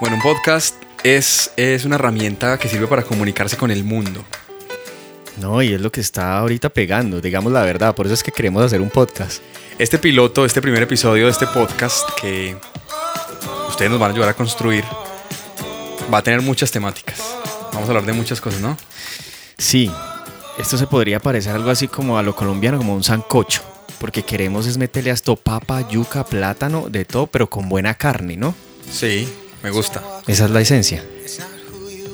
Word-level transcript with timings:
Bueno, 0.00 0.16
un 0.16 0.22
podcast 0.22 0.76
es, 1.04 1.50
es 1.58 1.84
una 1.84 1.96
herramienta 1.96 2.58
que 2.58 2.68
sirve 2.68 2.86
para 2.86 3.02
comunicarse 3.02 3.58
con 3.58 3.70
el 3.70 3.84
mundo. 3.84 4.24
No, 5.36 5.60
y 5.60 5.74
es 5.74 5.80
lo 5.82 5.92
que 5.92 6.00
está 6.00 6.38
ahorita 6.38 6.70
pegando, 6.70 7.20
digamos 7.20 7.52
la 7.52 7.62
verdad, 7.64 7.94
por 7.94 8.06
eso 8.06 8.14
es 8.14 8.22
que 8.22 8.32
queremos 8.32 8.64
hacer 8.64 8.80
un 8.80 8.88
podcast. 8.88 9.42
Este 9.78 9.98
piloto, 9.98 10.46
este 10.46 10.62
primer 10.62 10.82
episodio 10.82 11.26
de 11.26 11.32
este 11.32 11.46
podcast 11.46 12.08
que 12.18 12.56
ustedes 13.68 13.90
nos 13.90 14.00
van 14.00 14.10
a 14.10 14.14
ayudar 14.14 14.30
a 14.30 14.34
construir, 14.34 14.84
va 16.12 16.18
a 16.18 16.22
tener 16.22 16.40
muchas 16.40 16.70
temáticas. 16.70 17.20
Vamos 17.74 17.86
a 17.86 17.92
hablar 17.92 18.06
de 18.06 18.14
muchas 18.14 18.40
cosas, 18.40 18.62
¿no? 18.62 18.78
Sí, 19.58 19.92
esto 20.58 20.78
se 20.78 20.86
podría 20.86 21.20
parecer 21.20 21.54
algo 21.54 21.68
así 21.68 21.88
como 21.88 22.16
a 22.16 22.22
lo 22.22 22.34
colombiano, 22.34 22.78
como 22.78 22.94
un 22.94 23.04
sancocho, 23.04 23.60
porque 23.98 24.22
queremos 24.22 24.66
es 24.66 24.78
meterle 24.78 25.10
hasta 25.10 25.36
papa, 25.36 25.86
yuca, 25.90 26.24
plátano, 26.24 26.88
de 26.88 27.04
todo, 27.04 27.26
pero 27.26 27.50
con 27.50 27.68
buena 27.68 27.92
carne, 27.96 28.38
¿no? 28.38 28.54
Sí, 28.90 29.28
me 29.62 29.70
gusta. 29.70 30.02
Esa 30.26 30.44
es 30.46 30.50
la 30.50 30.60
esencia. 30.60 31.04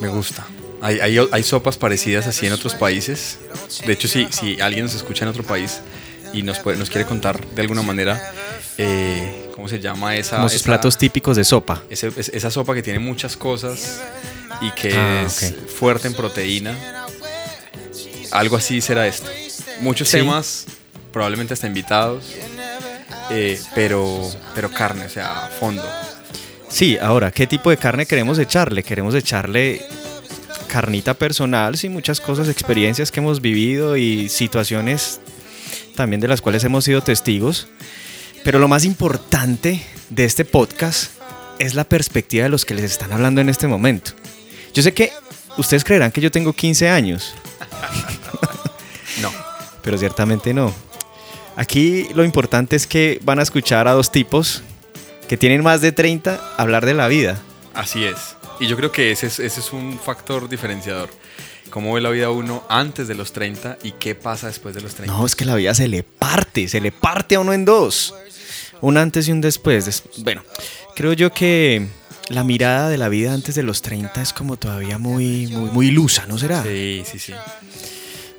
Me 0.00 0.08
gusta. 0.08 0.46
Hay, 0.82 1.00
hay, 1.00 1.18
hay 1.32 1.42
sopas 1.42 1.76
parecidas 1.76 2.26
así 2.26 2.46
en 2.46 2.52
otros 2.52 2.74
países. 2.74 3.38
De 3.86 3.92
hecho, 3.92 4.08
si, 4.08 4.26
si 4.30 4.60
alguien 4.60 4.84
nos 4.84 4.94
escucha 4.94 5.24
en 5.24 5.30
otro 5.30 5.42
país 5.42 5.80
y 6.32 6.42
nos, 6.42 6.58
puede, 6.58 6.76
nos 6.76 6.90
quiere 6.90 7.06
contar 7.06 7.44
de 7.46 7.62
alguna 7.62 7.82
manera 7.82 8.32
eh, 8.78 9.48
cómo 9.54 9.68
se 9.68 9.80
llama 9.80 10.16
esa... 10.16 10.44
Esa- 10.44 10.64
platos 10.64 10.98
típicos 10.98 11.36
de 11.36 11.44
sopa. 11.44 11.82
ese- 11.88 12.12
es- 12.16 12.28
esa 12.28 12.50
sopa 12.50 12.74
que 12.74 12.82
tiene 12.82 12.98
muchas 12.98 13.36
cosas 13.36 14.00
y 14.60 14.70
que 14.72 14.92
Ah, 14.94 15.22
es 15.26 15.54
fuerte 15.74 16.08
en 16.08 16.14
proteína. 16.14 16.76
Algo 18.32 18.56
así 18.56 18.80
será 18.80 19.06
esto. 19.06 19.30
Muchos 19.80 20.08
Sí. 20.08 20.18
temas, 20.18 20.66
probablemente 21.12 21.54
hasta 21.54 21.66
invitados, 21.66 22.24
eh, 23.30 23.58
pero, 23.74 24.30
pero 24.54 24.70
carne, 24.70 25.06
o 25.06 25.10
sea, 25.10 25.50
fondo. 25.58 25.82
Sí, 26.76 26.98
ahora, 27.00 27.30
¿qué 27.30 27.46
tipo 27.46 27.70
de 27.70 27.78
carne 27.78 28.04
queremos 28.04 28.38
echarle? 28.38 28.82
Queremos 28.82 29.14
echarle 29.14 29.80
carnita 30.68 31.14
personal, 31.14 31.74
sí, 31.78 31.88
muchas 31.88 32.20
cosas, 32.20 32.50
experiencias 32.50 33.10
que 33.10 33.20
hemos 33.20 33.40
vivido 33.40 33.96
y 33.96 34.28
situaciones 34.28 35.18
también 35.94 36.20
de 36.20 36.28
las 36.28 36.42
cuales 36.42 36.62
hemos 36.64 36.84
sido 36.84 37.00
testigos. 37.00 37.68
Pero 38.44 38.58
lo 38.58 38.68
más 38.68 38.84
importante 38.84 39.80
de 40.10 40.26
este 40.26 40.44
podcast 40.44 41.12
es 41.58 41.72
la 41.72 41.84
perspectiva 41.84 42.42
de 42.42 42.50
los 42.50 42.66
que 42.66 42.74
les 42.74 42.84
están 42.84 43.10
hablando 43.10 43.40
en 43.40 43.48
este 43.48 43.66
momento. 43.66 44.10
Yo 44.74 44.82
sé 44.82 44.92
que 44.92 45.12
ustedes 45.56 45.82
creerán 45.82 46.12
que 46.12 46.20
yo 46.20 46.30
tengo 46.30 46.52
15 46.52 46.90
años, 46.90 47.32
No, 49.22 49.32
pero 49.80 49.96
ciertamente 49.96 50.52
no. 50.52 50.74
Aquí 51.56 52.06
lo 52.14 52.22
importante 52.22 52.76
es 52.76 52.86
que 52.86 53.18
van 53.24 53.38
a 53.38 53.44
escuchar 53.44 53.88
a 53.88 53.92
dos 53.92 54.12
tipos 54.12 54.62
que 55.28 55.36
tienen 55.36 55.62
más 55.62 55.80
de 55.80 55.92
30 55.92 56.40
hablar 56.56 56.84
de 56.86 56.94
la 56.94 57.08
vida. 57.08 57.38
así 57.74 58.04
es. 58.04 58.36
Y 58.58 58.68
yo 58.68 58.76
creo 58.76 58.90
que 58.90 59.10
ese 59.10 59.26
es, 59.26 59.38
ese 59.38 59.60
es 59.60 59.72
un 59.72 59.98
factor 59.98 60.48
diferenciador. 60.48 61.10
Cómo 61.68 61.92
ve 61.92 62.00
la 62.00 62.08
vida 62.10 62.30
uno 62.30 62.64
antes 62.70 63.06
de 63.08 63.14
los 63.14 63.32
30 63.32 63.76
y 63.82 63.92
qué 63.92 64.14
pasa 64.14 64.46
después 64.46 64.74
de 64.74 64.80
los 64.80 64.94
30. 64.94 65.12
No, 65.14 65.26
es 65.26 65.36
que 65.36 65.44
la 65.44 65.54
vida 65.56 65.74
se 65.74 65.88
le 65.88 66.02
parte, 66.02 66.68
se 66.68 66.80
le 66.80 66.90
parte 66.92 67.34
a 67.34 67.40
uno 67.40 67.52
en 67.52 67.64
dos. 67.66 68.14
Un 68.80 68.96
antes 68.96 69.28
y 69.28 69.32
un 69.32 69.40
después. 69.42 69.84
Des- 69.84 70.04
Bueno, 70.18 70.42
creo 70.94 71.12
yo 71.12 71.32
que 71.32 71.86
la 72.28 72.44
mirada 72.44 72.88
de 72.88 72.96
la 72.98 73.08
vida 73.10 73.34
antes 73.34 73.54
de 73.56 73.62
los 73.62 73.82
30 73.82 74.22
es 74.22 74.32
como 74.32 74.56
todavía 74.56 74.96
muy, 74.96 75.48
muy, 75.48 75.70
muy 75.70 75.86
ilusa, 75.88 76.24
¿no 76.26 76.38
será? 76.38 76.62
Sí, 76.62 77.02
sí, 77.10 77.18
sí. 77.18 77.32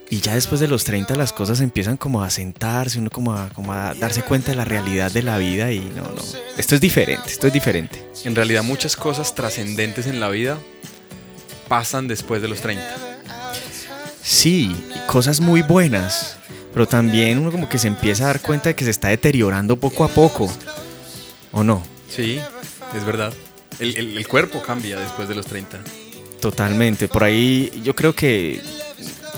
Y 0.09 0.21
ya 0.21 0.35
después 0.35 0.61
de 0.61 0.69
los 0.69 0.85
30 0.85 1.15
las 1.15 1.33
cosas 1.33 1.59
empiezan 1.59 1.97
como 1.97 2.23
a 2.23 2.29
sentarse, 2.29 2.97
uno 2.99 3.09
como 3.09 3.33
a, 3.33 3.49
como 3.49 3.73
a 3.73 3.93
darse 3.93 4.21
cuenta 4.23 4.51
de 4.51 4.55
la 4.55 4.63
realidad 4.63 5.11
de 5.11 5.21
la 5.21 5.37
vida 5.37 5.71
y 5.73 5.79
no, 5.79 6.03
no. 6.03 6.21
Esto 6.57 6.75
es 6.75 6.81
diferente, 6.81 7.29
esto 7.29 7.47
es 7.47 7.51
diferente. 7.53 8.07
En 8.23 8.33
realidad 8.33 8.63
muchas 8.63 8.95
cosas 8.95 9.35
trascendentes 9.35 10.07
en 10.07 10.19
la 10.21 10.29
vida 10.29 10.57
pasan 11.67 12.07
después 12.07 12.41
de 12.41 12.47
los 12.47 12.61
30. 12.61 12.85
Sí, 14.23 14.75
cosas 15.07 15.39
muy 15.41 15.61
buenas, 15.61 16.37
pero 16.73 16.85
también 16.87 17.37
uno 17.39 17.51
como 17.51 17.67
que 17.69 17.77
se 17.77 17.87
empieza 17.87 18.23
a 18.23 18.27
dar 18.27 18.41
cuenta 18.41 18.69
de 18.69 18.75
que 18.75 18.85
se 18.85 18.91
está 18.91 19.09
deteriorando 19.09 19.77
poco 19.77 20.03
a 20.03 20.07
poco. 20.09 20.49
¿O 21.51 21.63
no? 21.63 21.83
Sí, 22.09 22.39
es 22.95 23.05
verdad. 23.05 23.33
El, 23.79 23.95
el- 23.97 24.17
el 24.17 24.27
cuerpo 24.27 24.61
cambia 24.61 24.97
después 24.99 25.27
de 25.29 25.35
los 25.35 25.45
30. 25.47 25.79
Totalmente. 26.41 27.07
Por 27.07 27.23
ahí 27.23 27.71
yo 27.83 27.95
creo 27.95 28.13
que 28.13 28.61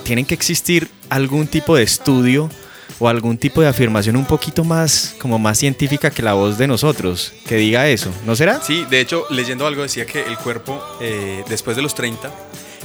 tienen 0.09 0.25
que 0.25 0.33
existir 0.33 0.89
algún 1.11 1.45
tipo 1.45 1.75
de 1.75 1.83
estudio 1.83 2.49
o 2.97 3.09
algún 3.09 3.37
tipo 3.37 3.61
de 3.61 3.67
afirmación 3.67 4.15
un 4.15 4.25
poquito 4.25 4.63
más 4.63 5.15
como 5.19 5.37
más 5.37 5.59
científica 5.59 6.09
que 6.09 6.23
la 6.23 6.33
voz 6.33 6.57
de 6.57 6.65
nosotros 6.65 7.31
que 7.47 7.57
diga 7.57 7.87
eso, 7.87 8.09
¿no 8.25 8.35
será? 8.35 8.59
Sí, 8.59 8.87
de 8.89 9.01
hecho, 9.01 9.27
leyendo 9.29 9.67
algo 9.67 9.83
decía 9.83 10.07
que 10.07 10.23
el 10.23 10.35
cuerpo 10.39 10.83
eh, 10.99 11.43
después 11.47 11.77
de 11.77 11.83
los 11.83 11.93
30 11.93 12.31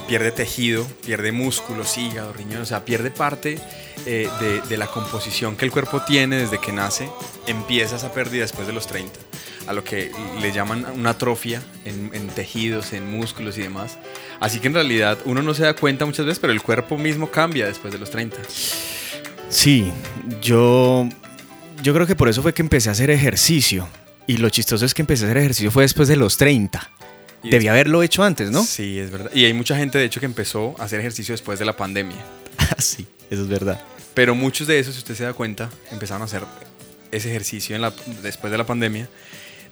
pierde 0.07 0.33
tejido, 0.33 0.87
pierde 1.07 1.33
músculos, 1.33 1.97
hígado, 1.97 2.31
riñón, 2.35 2.61
o 2.61 2.67
sea, 2.67 2.85
pierde 2.85 3.11
parte 3.11 3.59
eh, 4.05 4.29
de, 4.39 4.61
de 4.61 4.77
la 4.77 4.89
composición 4.89 5.57
que 5.57 5.65
el 5.65 5.71
cuerpo 5.71 6.03
tiene 6.07 6.37
desde 6.37 6.61
que 6.61 6.73
nace, 6.73 7.09
empieza 7.47 7.97
esa 7.97 8.13
pérdida 8.13 8.43
después 8.43 8.67
de 8.67 8.75
los 8.75 8.87
30, 8.87 9.19
a 9.67 9.73
lo 9.73 9.85
que 9.85 10.11
le 10.41 10.53
llaman 10.53 10.85
una 10.95 11.11
atrofia 11.11 11.63
en, 11.85 12.11
en 12.15 12.29
tejidos, 12.29 12.93
en 12.93 13.11
músculos 13.11 13.57
y 13.59 13.63
demás. 13.63 13.99
Así 14.41 14.61
que 14.61 14.69
en 14.69 14.75
realidad 14.75 15.19
uno 15.25 15.43
no 15.43 15.55
se 15.55 15.63
da 15.65 15.75
cuenta 15.75 16.05
muchas 16.07 16.27
veces, 16.27 16.39
pero 16.39 16.53
el 16.53 16.63
cuerpo 16.63 16.99
mismo 16.99 17.31
cambia 17.31 17.67
después 17.67 17.93
de 17.93 17.99
los 17.99 18.11
30. 18.11 18.37
Sí, 19.49 19.93
yo 20.43 21.09
yo 21.83 21.95
creo 21.95 22.07
que 22.07 22.17
por 22.17 22.29
eso 22.29 22.43
fue 22.43 22.55
que 22.55 22.63
empecé 22.63 22.89
a 22.89 22.93
hacer 22.93 23.11
ejercicio 23.11 23.89
y 24.27 24.39
lo 24.39 24.49
chistoso 24.49 24.85
es 24.87 24.95
que 24.95 25.03
empecé 25.03 25.25
a 25.25 25.29
hacer 25.29 25.39
ejercicio 25.39 25.71
fue 25.71 25.83
después 25.85 26.09
de 26.09 26.17
los 26.17 26.37
30. 26.37 26.91
Y 27.43 27.51
Debía 27.51 27.73
haberlo 27.73 28.03
hecho 28.03 28.23
antes, 28.23 28.51
¿no? 28.51 28.65
Sí, 28.65 28.99
es 28.99 29.11
verdad. 29.11 29.31
Y 29.35 29.45
hay 29.45 29.53
mucha 29.53 29.77
gente, 29.77 29.99
de 29.99 30.05
hecho, 30.07 30.19
que 30.19 30.25
empezó 30.25 30.75
a 30.79 30.85
hacer 30.85 31.01
ejercicio 31.01 31.35
después 31.35 31.59
de 31.59 31.67
la 31.67 31.77
pandemia. 31.77 32.17
sí, 32.79 33.07
eso 33.31 33.43
es 33.43 33.49
verdad. 33.49 33.83
Pero 34.15 34.35
muchos 34.35 34.67
de 34.67 34.79
esos, 34.79 34.95
si 34.95 35.01
usted 35.01 35.15
se 35.15 35.25
da 35.25 35.35
cuenta, 35.35 35.69
empezaron 35.93 36.23
a 36.23 36.25
hacer 36.25 36.43
ese 37.11 37.29
ejercicio 37.29 37.77
en 37.77 37.83
la- 37.83 37.93
después 38.23 38.51
de 38.51 38.57
la 38.57 38.65
pandemia, 38.65 39.11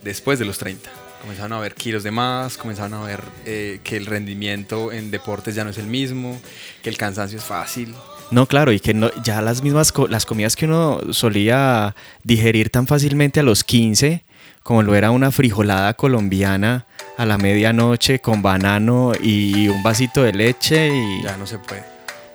después 0.02 0.38
de 0.38 0.44
los 0.44 0.58
30. 0.58 0.90
Comenzaron 1.20 1.52
a 1.52 1.60
ver 1.60 1.74
kilos 1.74 2.02
de 2.02 2.10
más, 2.10 2.56
comenzaron 2.58 2.94
a 2.94 3.02
ver 3.04 3.22
eh, 3.46 3.80
que 3.84 3.96
el 3.96 4.06
rendimiento 4.06 4.90
en 4.92 5.10
deportes 5.12 5.54
ya 5.54 5.62
no 5.64 5.70
es 5.70 5.78
el 5.78 5.86
mismo, 5.86 6.40
que 6.82 6.90
el 6.90 6.96
cansancio 6.96 7.38
es 7.38 7.44
fácil. 7.44 7.94
No, 8.32 8.46
claro, 8.46 8.72
y 8.72 8.80
que 8.80 8.92
no, 8.94 9.10
ya 9.22 9.40
las 9.42 9.62
mismas 9.62 9.92
co- 9.92 10.08
las 10.08 10.26
comidas 10.26 10.56
que 10.56 10.64
uno 10.64 11.00
solía 11.12 11.94
digerir 12.24 12.70
tan 12.70 12.86
fácilmente 12.86 13.38
a 13.40 13.42
los 13.44 13.62
15, 13.62 14.24
como 14.64 14.82
lo 14.82 14.94
era 14.96 15.10
una 15.10 15.30
frijolada 15.30 15.94
colombiana 15.94 16.86
a 17.18 17.26
la 17.26 17.36
medianoche 17.38 18.20
con 18.20 18.42
banano 18.42 19.12
y 19.22 19.68
un 19.68 19.82
vasito 19.82 20.22
de 20.22 20.32
leche 20.32 20.88
y 20.88 21.22
Ya 21.22 21.36
no 21.36 21.46
se 21.46 21.58
puede. 21.58 21.84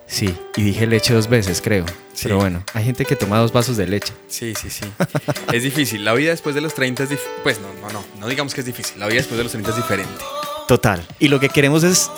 Sí, 0.07 0.35
y 0.55 0.63
dije 0.63 0.87
leche 0.87 1.13
dos 1.13 1.27
veces, 1.27 1.61
creo. 1.61 1.85
Sí. 2.13 2.23
Pero 2.23 2.37
bueno, 2.37 2.63
hay 2.73 2.83
gente 2.83 3.05
que 3.05 3.15
toma 3.15 3.37
dos 3.37 3.51
vasos 3.51 3.77
de 3.77 3.87
leche. 3.87 4.13
Sí, 4.27 4.53
sí, 4.55 4.69
sí. 4.69 4.85
es 5.53 5.63
difícil. 5.63 6.03
La 6.03 6.13
vida 6.13 6.31
después 6.31 6.55
de 6.55 6.61
los 6.61 6.73
30 6.73 7.03
es 7.03 7.09
difícil. 7.09 7.31
Pues 7.43 7.59
no, 7.59 7.67
no, 7.81 7.93
no. 7.93 8.03
No 8.19 8.27
digamos 8.27 8.53
que 8.53 8.61
es 8.61 8.65
difícil. 8.65 8.99
La 8.99 9.07
vida 9.07 9.17
después 9.17 9.37
de 9.37 9.43
los 9.43 9.51
30 9.51 9.69
es 9.69 9.75
diferente. 9.77 10.23
Total. 10.67 11.05
Y 11.19 11.27
lo 11.27 11.39
que 11.39 11.49
queremos 11.49 11.83
es 11.83 12.09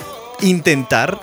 intentar 0.42 1.20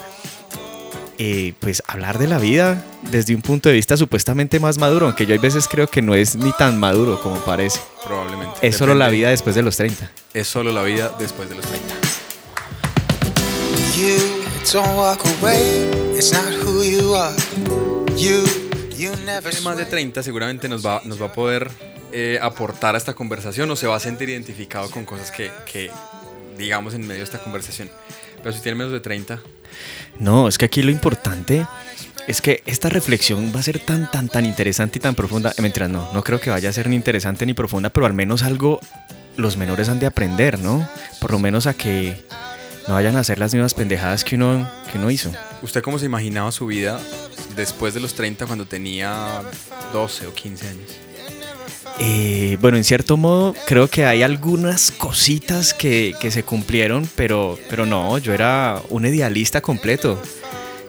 eh, 1.19 1.55
pues 1.61 1.83
hablar 1.87 2.19
de 2.19 2.27
la 2.27 2.39
vida 2.39 2.85
desde 3.11 3.35
un 3.35 3.41
punto 3.41 3.71
de 3.71 3.75
vista 3.75 3.97
supuestamente 3.97 4.61
más 4.61 4.77
maduro, 4.77 5.07
aunque 5.07 5.25
yo 5.25 5.33
hay 5.33 5.39
veces 5.39 5.67
creo 5.67 5.87
que 5.87 6.03
no 6.03 6.15
es 6.15 6.37
ni 6.37 6.53
tan 6.53 6.79
maduro 6.79 7.21
como 7.23 7.37
parece. 7.37 7.81
Probablemente. 8.05 8.59
Es 8.61 8.77
solo 8.77 8.95
la 8.95 9.09
vida 9.09 9.31
después 9.31 9.57
de 9.57 9.63
los 9.63 9.77
30. 9.79 10.11
Es 10.35 10.47
solo 10.47 10.73
la 10.73 10.83
vida 10.83 11.15
después 11.19 11.49
de 11.49 11.55
los 11.55 11.65
30. 11.65 11.95
You 13.97 14.19
don't 14.71 14.99
walk 14.99 15.21
away, 15.41 16.06
it's 16.27 16.33
not 16.33 16.53
who 16.67 16.83
you 16.83 17.15
are. 17.15 17.35
You, 18.17 18.43
you 18.97 19.15
never 19.25 19.51
Tiene 19.51 19.65
más 19.65 19.77
de 19.77 19.85
30 19.85 20.23
seguramente 20.25 20.69
nos 20.69 20.85
va, 20.85 21.01
nos 21.05 21.21
va 21.21 21.27
a 21.27 21.33
poder 21.33 21.71
eh, 22.13 22.39
aportar 22.43 22.97
a 22.97 22.99
esta 22.99 23.15
conversación 23.15 23.71
o 23.71 23.77
se 23.77 23.87
va 23.87 23.97
a 23.97 24.01
sentir 24.01 24.29
identificado 24.31 24.91
con 24.91 25.05
cosas 25.05 25.31
que, 25.31 25.53
que 25.71 25.91
digamos 26.59 26.95
en 26.95 27.03
medio 27.03 27.19
de 27.19 27.25
esta 27.25 27.39
conversación. 27.39 27.91
Pero 28.43 28.53
si 28.53 28.61
tiene 28.61 28.77
menos 28.77 28.93
de 28.93 29.01
30, 29.01 29.41
No, 30.19 30.49
es 30.49 30.59
que 30.59 30.65
aquí 30.65 30.83
lo 30.83 30.91
importante 30.91 31.65
es 32.27 32.41
que 32.41 32.63
esta 32.67 32.89
reflexión 32.89 33.53
va 33.55 33.61
a 33.61 33.63
ser 33.63 33.79
tan, 33.79 34.11
tan, 34.11 34.29
tan 34.29 34.47
interesante 34.47 34.99
y 34.99 35.03
tan 35.03 35.15
profunda. 35.15 35.51
Eh, 35.51 35.61
Mientras 35.63 35.89
no, 35.89 36.13
no 36.13 36.25
creo 36.25 36.41
que 36.41 36.51
vaya 36.51 36.71
a 36.71 36.73
ser 36.73 36.89
ni 36.89 36.97
interesante 36.97 37.47
ni 37.47 37.55
profunda, 37.55 37.91
pero 37.91 38.05
al 38.05 38.15
menos 38.15 38.43
algo 38.43 38.81
los 39.37 39.57
menores 39.57 39.89
han 39.89 40.01
de 40.01 40.07
aprender, 40.07 40.59
¿no? 40.59 40.89
Por 41.21 41.31
lo 41.31 41.39
menos 41.39 41.69
a 41.69 41.75
que 41.75 42.25
no 42.89 42.95
vayan 42.95 43.17
a 43.17 43.21
hacer 43.21 43.39
las 43.39 43.53
mismas 43.55 43.75
pendejadas 43.75 44.25
que 44.25 44.37
uno, 44.37 44.69
que 44.91 44.99
uno 44.99 45.11
hizo. 45.11 45.33
¿usted 45.63 45.83
cómo 45.83 45.99
se 45.99 46.07
imaginaba 46.07 46.53
su 46.53 46.67
vida 46.67 47.01
después 47.57 47.95
de 47.95 48.01
los 48.01 48.15
30 48.15 48.47
cuando 48.47 48.67
tenía 48.67 49.43
12 49.93 50.27
o 50.29 50.35
15 50.35 50.69
años? 50.69 50.91
Eh, 51.99 52.59
bueno, 52.61 52.77
en 52.77 52.85
cierto 52.85 53.17
modo, 53.17 53.55
creo 53.67 53.89
que 53.89 54.05
hay 54.05 54.23
algunas 54.23 54.91
cositas 54.91 55.73
que, 55.73 56.15
que 56.21 56.31
se 56.31 56.43
cumplieron, 56.43 57.09
pero, 57.17 57.59
pero 57.71 57.87
no, 57.87 58.19
yo 58.19 58.35
era 58.35 58.83
un 58.91 59.07
idealista 59.07 59.63
completo. 59.63 60.21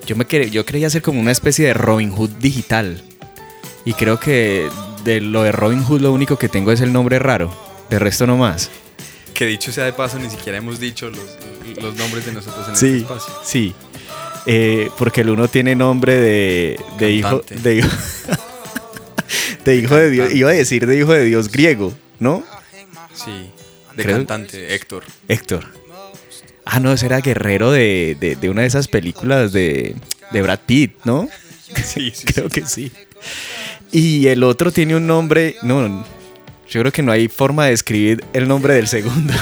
Yo, 0.05 0.15
me 0.17 0.27
cre- 0.27 0.49
yo 0.49 0.65
creía 0.65 0.89
ser 0.89 1.01
como 1.01 1.21
una 1.21 1.31
especie 1.31 1.65
de 1.67 1.73
Robin 1.73 2.11
Hood 2.11 2.31
digital. 2.39 3.01
Y 3.85 3.93
creo 3.93 4.19
que 4.19 4.69
de 5.05 5.21
lo 5.21 5.43
de 5.43 5.53
Robin 5.53 5.81
Hood 5.83 6.01
lo 6.01 6.11
único 6.11 6.37
que 6.37 6.49
tengo 6.49 6.73
es 6.73 6.81
el 6.81 6.91
nombre 6.91 7.19
raro. 7.19 7.53
De 7.89 7.99
resto 7.99 8.27
no 8.27 8.35
más. 8.35 8.69
Que 9.37 9.45
dicho 9.45 9.71
sea 9.71 9.85
de 9.85 9.93
paso, 9.93 10.17
ni 10.17 10.29
siquiera 10.29 10.57
hemos 10.57 10.79
dicho 10.79 11.09
los, 11.11 11.37
los 11.81 11.95
nombres 11.95 12.25
de 12.25 12.33
nosotros 12.33 12.67
en 12.69 12.75
Sí, 12.75 12.85
este 12.87 12.97
espacio. 12.99 13.33
sí. 13.45 13.73
Eh, 14.47 14.89
porque 14.97 15.21
el 15.21 15.29
uno 15.29 15.47
tiene 15.47 15.75
nombre 15.75 16.15
de, 16.15 16.79
de 16.97 17.11
hijo 17.11 17.43
de 17.49 17.75
hijo, 17.75 17.89
de 19.65 19.75
hijo 19.75 19.95
de 19.95 20.09
Dios. 20.09 20.33
Iba 20.33 20.49
a 20.51 20.53
decir 20.53 20.87
de 20.87 20.97
hijo 20.97 21.13
de 21.13 21.25
Dios 21.25 21.51
griego, 21.51 21.93
¿no? 22.19 22.43
Sí, 23.13 23.49
de 23.95 24.03
Creo- 24.03 24.17
cantante, 24.17 24.73
Héctor. 24.73 25.03
Héctor. 25.27 25.65
Ah, 26.65 26.79
no, 26.79 26.91
ese 26.93 27.05
era 27.05 27.19
guerrero 27.21 27.71
de, 27.71 28.17
de- 28.19 28.35
de 28.35 28.49
una 28.49 28.61
de 28.61 28.67
esas 28.67 28.87
películas 28.87 29.51
de, 29.53 29.95
de 30.31 30.41
Brad 30.41 30.59
Pitt, 30.65 30.93
¿no? 31.05 31.29
Sí, 31.83 32.11
sí, 32.15 32.25
Creo 32.33 32.49
que 32.49 32.65
sí. 32.65 32.91
Y 33.91 34.27
el 34.27 34.43
otro 34.43 34.71
tiene 34.71 34.95
un 34.95 35.07
nombre. 35.07 35.55
No, 35.61 36.05
yo 36.69 36.81
creo 36.81 36.91
que 36.91 37.01
no 37.01 37.11
hay 37.11 37.27
forma 37.27 37.65
de 37.65 37.73
escribir 37.73 38.23
el 38.33 38.47
nombre 38.47 38.73
del 38.73 38.87
segundo. 38.87 39.33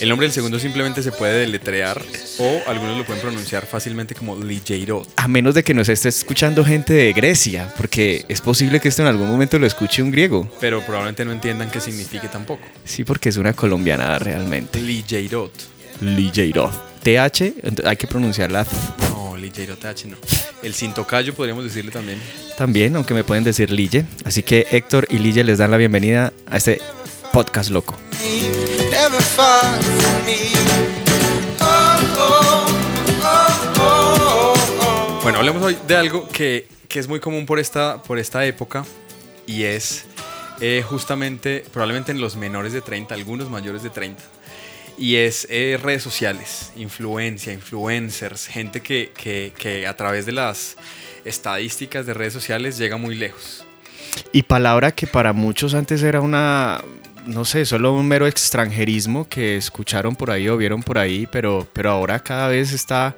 El 0.00 0.08
nombre 0.08 0.26
del 0.26 0.32
segundo 0.32 0.58
simplemente 0.58 1.02
se 1.02 1.12
puede 1.12 1.40
deletrear 1.40 2.00
o 2.38 2.62
algunos 2.66 2.96
lo 2.96 3.04
pueden 3.04 3.20
pronunciar 3.20 3.66
fácilmente 3.66 4.14
como 4.14 4.34
Ligeirot. 4.34 5.06
A 5.16 5.28
menos 5.28 5.54
de 5.54 5.62
que 5.62 5.74
nos 5.74 5.90
esté 5.90 6.08
escuchando 6.08 6.64
gente 6.64 6.94
de 6.94 7.12
Grecia, 7.12 7.70
porque 7.76 8.24
es 8.28 8.40
posible 8.40 8.80
que 8.80 8.88
esto 8.88 9.02
en 9.02 9.08
algún 9.08 9.28
momento 9.28 9.58
lo 9.58 9.66
escuche 9.66 10.02
un 10.02 10.10
griego. 10.10 10.50
Pero 10.58 10.80
probablemente 10.80 11.26
no 11.26 11.32
entiendan 11.32 11.70
qué 11.70 11.82
signifique 11.82 12.28
tampoco. 12.28 12.62
Sí, 12.82 13.04
porque 13.04 13.28
es 13.28 13.36
una 13.36 13.52
colombiana 13.52 14.18
realmente. 14.18 14.80
Ligeirot. 14.80 15.52
Ligeirov. 16.00 16.72
TH, 17.02 17.84
hay 17.84 17.96
que 17.98 18.06
pronunciarla 18.06 18.64
Ligeirot 19.40 19.78
TH 19.78 20.06
no. 20.06 20.16
El 20.62 20.74
cintocayo 20.74 21.34
podríamos 21.34 21.64
decirle 21.64 21.90
también. 21.90 22.20
también, 22.56 22.96
aunque 22.96 23.14
me 23.14 23.24
pueden 23.24 23.44
decir 23.44 23.70
Lige. 23.70 24.04
Así 24.24 24.42
que 24.42 24.66
Héctor 24.70 25.06
y 25.10 25.18
Lige 25.18 25.44
les 25.44 25.58
dan 25.58 25.70
la 25.70 25.76
bienvenida 25.76 26.32
a 26.46 26.56
este 26.56 26.80
podcast 27.32 27.70
loco. 27.70 27.96
Bueno, 35.22 35.38
hablemos 35.38 35.62
hoy 35.62 35.76
de 35.86 35.96
algo 35.96 36.28
que, 36.28 36.66
que 36.88 36.98
es 36.98 37.08
muy 37.08 37.20
común 37.20 37.46
por 37.46 37.58
esta, 37.58 38.02
por 38.02 38.18
esta 38.18 38.44
época 38.46 38.84
y 39.46 39.64
es 39.64 40.04
eh, 40.60 40.82
justamente, 40.86 41.64
probablemente 41.72 42.12
en 42.12 42.20
los 42.20 42.36
menores 42.36 42.72
de 42.72 42.80
30, 42.80 43.14
algunos 43.14 43.48
mayores 43.48 43.82
de 43.82 43.90
30, 43.90 44.22
y 44.98 45.16
es 45.16 45.46
eh, 45.50 45.78
redes 45.82 46.02
sociales, 46.02 46.72
influencia, 46.76 47.52
influencers, 47.52 48.46
gente 48.46 48.80
que, 48.80 49.12
que- 49.16 49.52
que 49.58 49.86
a 49.86 49.96
través 49.96 50.26
de 50.26 50.32
las 50.32 50.76
estadísticas 51.24 52.06
de 52.06 52.14
redes 52.14 52.32
sociales 52.32 52.78
llega 52.78 52.96
muy 52.96 53.14
lejos. 53.14 53.64
Y 54.32 54.42
palabra 54.42 54.92
que 54.92 55.06
para 55.06 55.32
muchos 55.32 55.74
antes 55.74 56.02
era 56.02 56.20
una, 56.20 56.82
no 57.26 57.44
sé, 57.44 57.64
solo 57.64 57.92
un 57.94 58.08
mero 58.08 58.26
extranjerismo 58.26 59.28
que 59.28 59.56
escucharon 59.56 60.16
por 60.16 60.30
ahí 60.30 60.48
o 60.48 60.56
vieron 60.56 60.82
por 60.82 60.98
ahí, 60.98 61.28
pero, 61.30 61.66
pero 61.72 61.90
ahora 61.90 62.18
cada 62.20 62.48
vez 62.48 62.72
está 62.72 63.14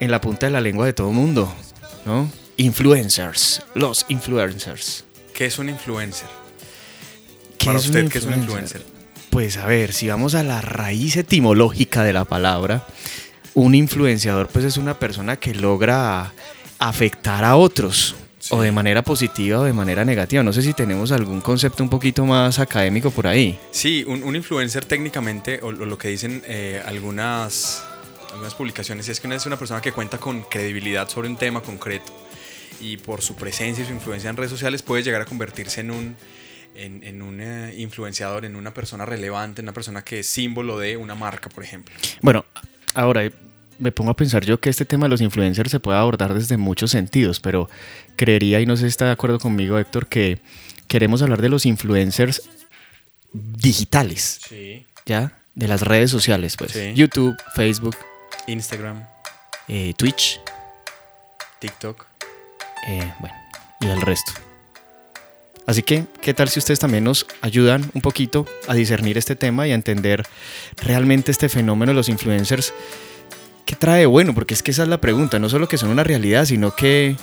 en 0.00 0.10
la 0.10 0.20
punta 0.20 0.46
de 0.46 0.52
la 0.52 0.60
lengua 0.60 0.86
de 0.86 0.92
todo 0.92 1.08
el 1.10 1.14
mundo, 1.14 1.52
¿no? 2.04 2.30
Influencers, 2.58 3.62
los 3.74 4.04
influencers. 4.08 5.04
¿Qué 5.32 5.46
es 5.46 5.58
un 5.58 5.68
influencer? 5.70 6.28
¿Qué 7.58 7.66
Para 7.66 7.78
es 7.78 7.84
un 7.88 7.90
usted, 7.96 8.08
¿qué 8.10 8.18
es 8.18 8.24
un 8.24 8.34
influencer? 8.34 8.82
Pues 9.32 9.56
a 9.56 9.64
ver, 9.66 9.94
si 9.94 10.08
vamos 10.08 10.34
a 10.34 10.42
la 10.42 10.60
raíz 10.60 11.16
etimológica 11.16 12.04
de 12.04 12.12
la 12.12 12.26
palabra, 12.26 12.86
un 13.54 13.74
influenciador 13.74 14.48
pues 14.48 14.66
es 14.66 14.76
una 14.76 14.98
persona 14.98 15.36
que 15.38 15.54
logra 15.54 16.34
afectar 16.78 17.42
a 17.42 17.56
otros, 17.56 18.14
Sí. 18.38 18.52
o 18.54 18.60
de 18.60 18.72
manera 18.72 19.00
positiva 19.02 19.60
o 19.60 19.64
de 19.64 19.72
manera 19.72 20.04
negativa. 20.04 20.42
No 20.42 20.52
sé 20.52 20.60
si 20.60 20.74
tenemos 20.74 21.12
algún 21.12 21.40
concepto 21.40 21.82
un 21.82 21.88
poquito 21.88 22.26
más 22.26 22.58
académico 22.58 23.10
por 23.10 23.26
ahí. 23.26 23.58
Sí, 23.70 24.04
un, 24.06 24.22
un 24.22 24.36
influencer 24.36 24.84
técnicamente, 24.84 25.60
o, 25.62 25.68
o 25.68 25.72
lo 25.72 25.96
que 25.96 26.08
dicen 26.08 26.42
eh, 26.46 26.82
algunas, 26.84 27.84
algunas 28.32 28.54
publicaciones, 28.54 29.08
es 29.08 29.18
que 29.18 29.28
una 29.28 29.36
es 29.36 29.46
una 29.46 29.56
persona 29.56 29.80
que 29.80 29.92
cuenta 29.92 30.18
con 30.18 30.42
credibilidad 30.42 31.08
sobre 31.08 31.28
un 31.28 31.36
tema 31.38 31.62
concreto 31.62 32.12
y 32.82 32.98
por 32.98 33.22
su 33.22 33.34
presencia 33.36 33.82
y 33.82 33.86
su 33.86 33.92
influencia 33.94 34.28
en 34.28 34.36
redes 34.36 34.50
sociales 34.50 34.82
puede 34.82 35.04
llegar 35.04 35.22
a 35.22 35.24
convertirse 35.24 35.80
en 35.80 35.92
un, 35.92 36.16
en, 36.74 37.02
en 37.02 37.22
un 37.22 37.40
eh, 37.40 37.74
influenciador, 37.78 38.44
en 38.44 38.56
una 38.56 38.72
persona 38.74 39.04
relevante, 39.06 39.60
en 39.60 39.66
una 39.66 39.72
persona 39.74 40.02
que 40.02 40.20
es 40.20 40.26
símbolo 40.26 40.78
de 40.78 40.96
una 40.96 41.14
marca, 41.14 41.48
por 41.50 41.62
ejemplo. 41.64 41.94
Bueno, 42.20 42.44
ahora 42.94 43.30
me 43.78 43.90
pongo 43.92 44.10
a 44.12 44.16
pensar 44.16 44.44
yo 44.44 44.60
que 44.60 44.70
este 44.70 44.84
tema 44.84 45.06
de 45.06 45.10
los 45.10 45.20
influencers 45.20 45.70
se 45.70 45.80
puede 45.80 45.98
abordar 45.98 46.34
desde 46.34 46.56
muchos 46.56 46.90
sentidos, 46.92 47.40
pero 47.40 47.68
creería, 48.16 48.60
y 48.60 48.66
no 48.66 48.76
sé 48.76 48.82
si 48.82 48.88
está 48.88 49.06
de 49.06 49.10
acuerdo 49.12 49.38
conmigo, 49.38 49.78
Héctor, 49.78 50.06
que 50.06 50.40
queremos 50.88 51.22
hablar 51.22 51.40
de 51.42 51.48
los 51.48 51.66
influencers 51.66 52.42
digitales, 53.32 54.40
Sí. 54.48 54.86
¿ya? 55.06 55.38
De 55.54 55.68
las 55.68 55.82
redes 55.82 56.10
sociales, 56.10 56.56
pues. 56.56 56.72
Sí. 56.72 56.92
YouTube, 56.94 57.34
Facebook, 57.54 57.96
Instagram, 58.46 59.04
eh, 59.68 59.94
Twitch, 59.96 60.40
TikTok. 61.58 62.06
eh, 62.88 63.12
bueno, 63.20 63.34
y 63.80 63.86
el 63.88 64.00
resto. 64.00 64.32
Así 65.66 65.82
que, 65.82 66.04
¿qué 66.20 66.34
tal 66.34 66.48
si 66.48 66.58
ustedes 66.58 66.80
también 66.80 67.04
nos 67.04 67.26
ayudan 67.40 67.88
un 67.94 68.00
poquito 68.02 68.46
a 68.66 68.74
discernir 68.74 69.16
este 69.16 69.36
tema 69.36 69.66
y 69.68 69.72
a 69.72 69.74
entender 69.74 70.24
realmente 70.82 71.30
este 71.30 71.48
fenómeno 71.48 71.90
de 71.92 71.96
los 71.96 72.08
influencers? 72.08 72.72
¿Qué 73.64 73.76
trae 73.76 74.06
bueno? 74.06 74.34
Porque 74.34 74.54
es 74.54 74.62
que 74.62 74.72
esa 74.72 74.82
es 74.82 74.88
la 74.88 75.00
pregunta, 75.00 75.38
no 75.38 75.48
solo 75.48 75.68
que 75.68 75.78
son 75.78 75.90
una 75.90 76.02
realidad, 76.02 76.46
sino 76.46 76.74
que, 76.74 77.16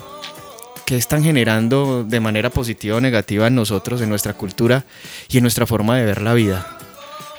que 0.86 0.96
están 0.96 1.22
generando 1.24 2.06
de 2.06 2.20
manera 2.22 2.50
positiva 2.50 2.96
o 2.98 3.02
negativa 3.02 3.48
en 3.48 3.56
nosotros, 3.56 4.02
en 4.02 4.10
nuestra 4.10 4.34
cultura 4.34 4.86
y 5.30 5.38
en 5.38 5.44
nuestra 5.44 5.66
forma 5.66 5.98
de 5.98 6.06
ver 6.06 6.22
la 6.22 6.34
vida. 6.34 6.78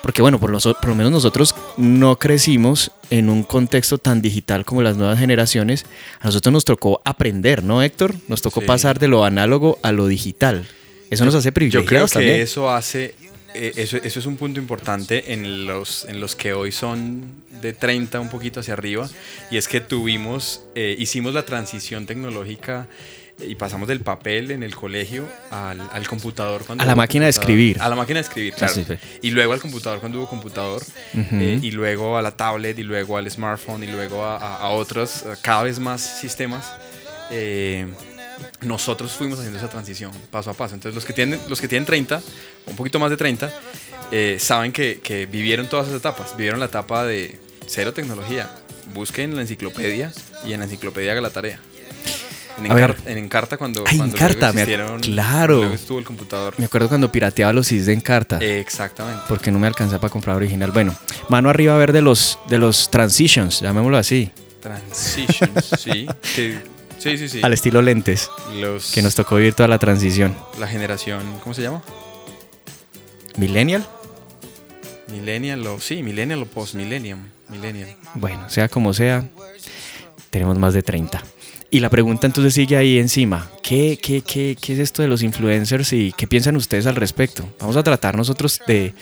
Porque 0.02 0.20
bueno, 0.22 0.38
por, 0.38 0.50
los- 0.50 0.64
por 0.64 0.88
lo 0.88 0.94
menos 0.94 1.12
nosotros 1.12 1.54
no 1.78 2.16
crecimos 2.18 2.90
en 3.08 3.30
un 3.30 3.42
contexto 3.42 3.96
tan 3.98 4.20
digital 4.22 4.64
como 4.66 4.82
las 4.82 4.96
nuevas 4.98 5.18
generaciones. 5.18 5.86
A 6.20 6.26
nosotros 6.26 6.52
nos 6.52 6.64
tocó 6.66 7.00
aprender, 7.04 7.64
¿no, 7.64 7.82
Héctor? 7.82 8.14
Nos 8.28 8.42
tocó 8.42 8.60
Sí. 8.60 8.66
pasar 8.66 8.98
de 8.98 9.08
lo 9.08 9.24
análogo 9.24 9.78
a 9.82 9.92
lo 9.92 10.06
digital. 10.06 10.66
Eso 11.10 11.24
nos 11.24 11.34
hace 11.34 11.48
Yo 11.48 11.52
creo 11.52 11.70
privilegiados 11.70 12.10
que 12.12 12.14
también. 12.18 12.40
eso 12.40 12.70
hace, 12.70 13.14
eh, 13.54 13.72
eso, 13.76 13.96
eso 13.98 14.18
es 14.20 14.26
un 14.26 14.36
punto 14.36 14.60
importante 14.60 15.32
en 15.32 15.66
los, 15.66 16.04
en 16.06 16.20
los 16.20 16.36
que 16.36 16.52
hoy 16.52 16.72
son 16.72 17.32
de 17.60 17.72
30 17.72 18.20
un 18.20 18.28
poquito 18.30 18.60
hacia 18.60 18.74
arriba, 18.74 19.08
y 19.50 19.56
es 19.56 19.68
que 19.68 19.80
tuvimos, 19.80 20.62
eh, 20.74 20.94
hicimos 20.98 21.34
la 21.34 21.44
transición 21.44 22.06
tecnológica 22.06 22.86
y 23.46 23.54
pasamos 23.54 23.88
del 23.88 24.00
papel 24.00 24.50
en 24.50 24.62
el 24.62 24.74
colegio 24.76 25.26
al, 25.50 25.80
al 25.92 26.06
computador. 26.06 26.62
Cuando 26.66 26.84
A 26.84 26.86
la 26.86 26.94
máquina 26.94 27.24
de 27.24 27.30
escribir. 27.30 27.80
A 27.80 27.88
la 27.88 27.96
máquina 27.96 28.18
de 28.18 28.26
escribir, 28.26 28.52
claro. 28.54 28.74
sí, 28.74 28.84
sí. 28.86 28.94
Y 29.22 29.30
luego 29.30 29.52
al 29.54 29.60
computador 29.60 29.98
cuando 30.00 30.18
hubo 30.18 30.28
computador, 30.28 30.82
eh, 31.14 31.58
y 31.62 31.70
luego 31.70 32.18
a 32.18 32.22
la 32.22 32.32
tablet, 32.36 32.78
y 32.78 32.82
luego 32.82 33.16
al 33.16 33.30
smartphone, 33.30 33.82
y 33.82 33.86
luego 33.86 34.24
a, 34.24 34.36
a- 34.36 34.56
a 34.58 34.68
otros, 34.70 35.24
a 35.24 35.36
cada 35.40 35.62
vez 35.64 35.78
más 35.78 36.00
sistemas. 36.20 36.70
eh, 37.30 37.86
nosotros 38.62 39.12
fuimos 39.12 39.38
haciendo 39.38 39.58
esa 39.58 39.68
transición 39.68 40.12
paso 40.30 40.50
a 40.50 40.54
paso. 40.54 40.74
Entonces 40.74 40.94
los 40.94 41.04
que 41.04 41.12
tienen, 41.12 41.40
los 41.48 41.60
que 41.60 41.68
tienen 41.68 41.86
30, 41.86 42.20
un 42.66 42.76
poquito 42.76 42.98
más 42.98 43.10
de 43.10 43.16
30, 43.16 43.50
eh, 44.12 44.36
saben 44.40 44.72
que, 44.72 45.00
que 45.02 45.26
vivieron 45.26 45.68
todas 45.68 45.86
esas 45.86 45.98
etapas. 45.98 46.36
Vivieron 46.36 46.60
la 46.60 46.66
etapa 46.66 47.04
de 47.04 47.38
cero 47.66 47.92
tecnología. 47.92 48.50
Busquen 48.94 49.30
en 49.30 49.36
la 49.36 49.42
enciclopedia 49.42 50.12
y 50.44 50.52
en 50.52 50.60
la 50.60 50.64
enciclopedia 50.66 51.12
haga 51.12 51.20
la 51.20 51.30
tarea. 51.30 51.60
En, 53.06 53.16
Encarta 53.16 53.56
cuando, 53.56 53.84
cuando 53.84 54.04
Encarta, 54.04 54.52
luego 54.52 54.94
me 54.96 55.00
claro. 55.00 55.72
estuvo 55.72 55.98
el 55.98 56.04
computador. 56.04 56.54
Me 56.58 56.66
acuerdo 56.66 56.88
cuando 56.88 57.10
pirateaba 57.10 57.52
los 57.52 57.68
CDs 57.68 57.86
de 57.86 57.94
Encarta. 57.94 58.38
Eh, 58.40 58.60
exactamente. 58.60 59.22
porque 59.28 59.50
no 59.50 59.58
me 59.58 59.66
alcanza 59.66 59.98
para 59.98 60.10
comprar 60.10 60.36
original. 60.36 60.70
Bueno, 60.70 60.94
mano 61.28 61.48
arriba 61.48 61.74
a 61.74 61.78
ver 61.78 61.92
de 61.92 62.02
los, 62.02 62.38
de 62.48 62.58
los 62.58 62.90
transitions, 62.90 63.60
llamémoslo 63.60 63.96
así, 63.96 64.30
Transitions, 64.60 65.70
sí. 65.80 66.06
que- 66.34 66.58
sí, 67.00 67.18
sí, 67.18 67.28
sí. 67.28 67.40
al 67.42 67.52
estilo 67.52 67.82
lentes, 67.82 68.30
Los, 68.54 68.92
que 68.92 69.02
nos 69.02 69.14
tocó 69.14 69.36
vivir 69.36 69.54
toda 69.54 69.68
la 69.68 69.78
transición. 69.78 70.36
La 70.58 70.68
generación, 70.68 71.22
¿cómo 71.42 71.54
se 71.54 71.62
llama? 71.62 71.82
Millennial, 73.36 73.86
Millennial 75.10 75.66
o 75.66 75.80
sí, 75.80 76.02
Millennial 76.02 76.42
o 76.42 76.46
Post-Millennium. 76.46 77.20
Millennial. 77.48 77.96
bueno, 78.14 78.48
sea 78.48 78.68
como 78.68 78.94
sea, 78.94 79.28
tenemos 80.30 80.56
más 80.56 80.72
de 80.72 80.82
30. 80.82 81.22
Y 81.72 81.80
la 81.80 81.88
pregunta 81.90 82.26
entonces 82.26 82.54
sigue 82.54 82.76
ahí 82.76 82.98
encima. 82.98 83.48
¿Qué, 83.62 83.98
qué, 84.00 84.22
qué, 84.22 84.56
qué 84.60 84.72
es 84.72 84.78
esto 84.78 85.02
de 85.02 85.08
los 85.08 85.22
influencers 85.22 85.92
y 85.92 86.12
qué 86.16 86.26
piensan 86.26 86.56
ustedes 86.56 86.86
al 86.86 86.96
respecto? 86.96 87.48
Vamos 87.60 87.76
a 87.76 87.82
tratar 87.82 88.16
nosotros 88.16 88.60
de, 88.66 88.92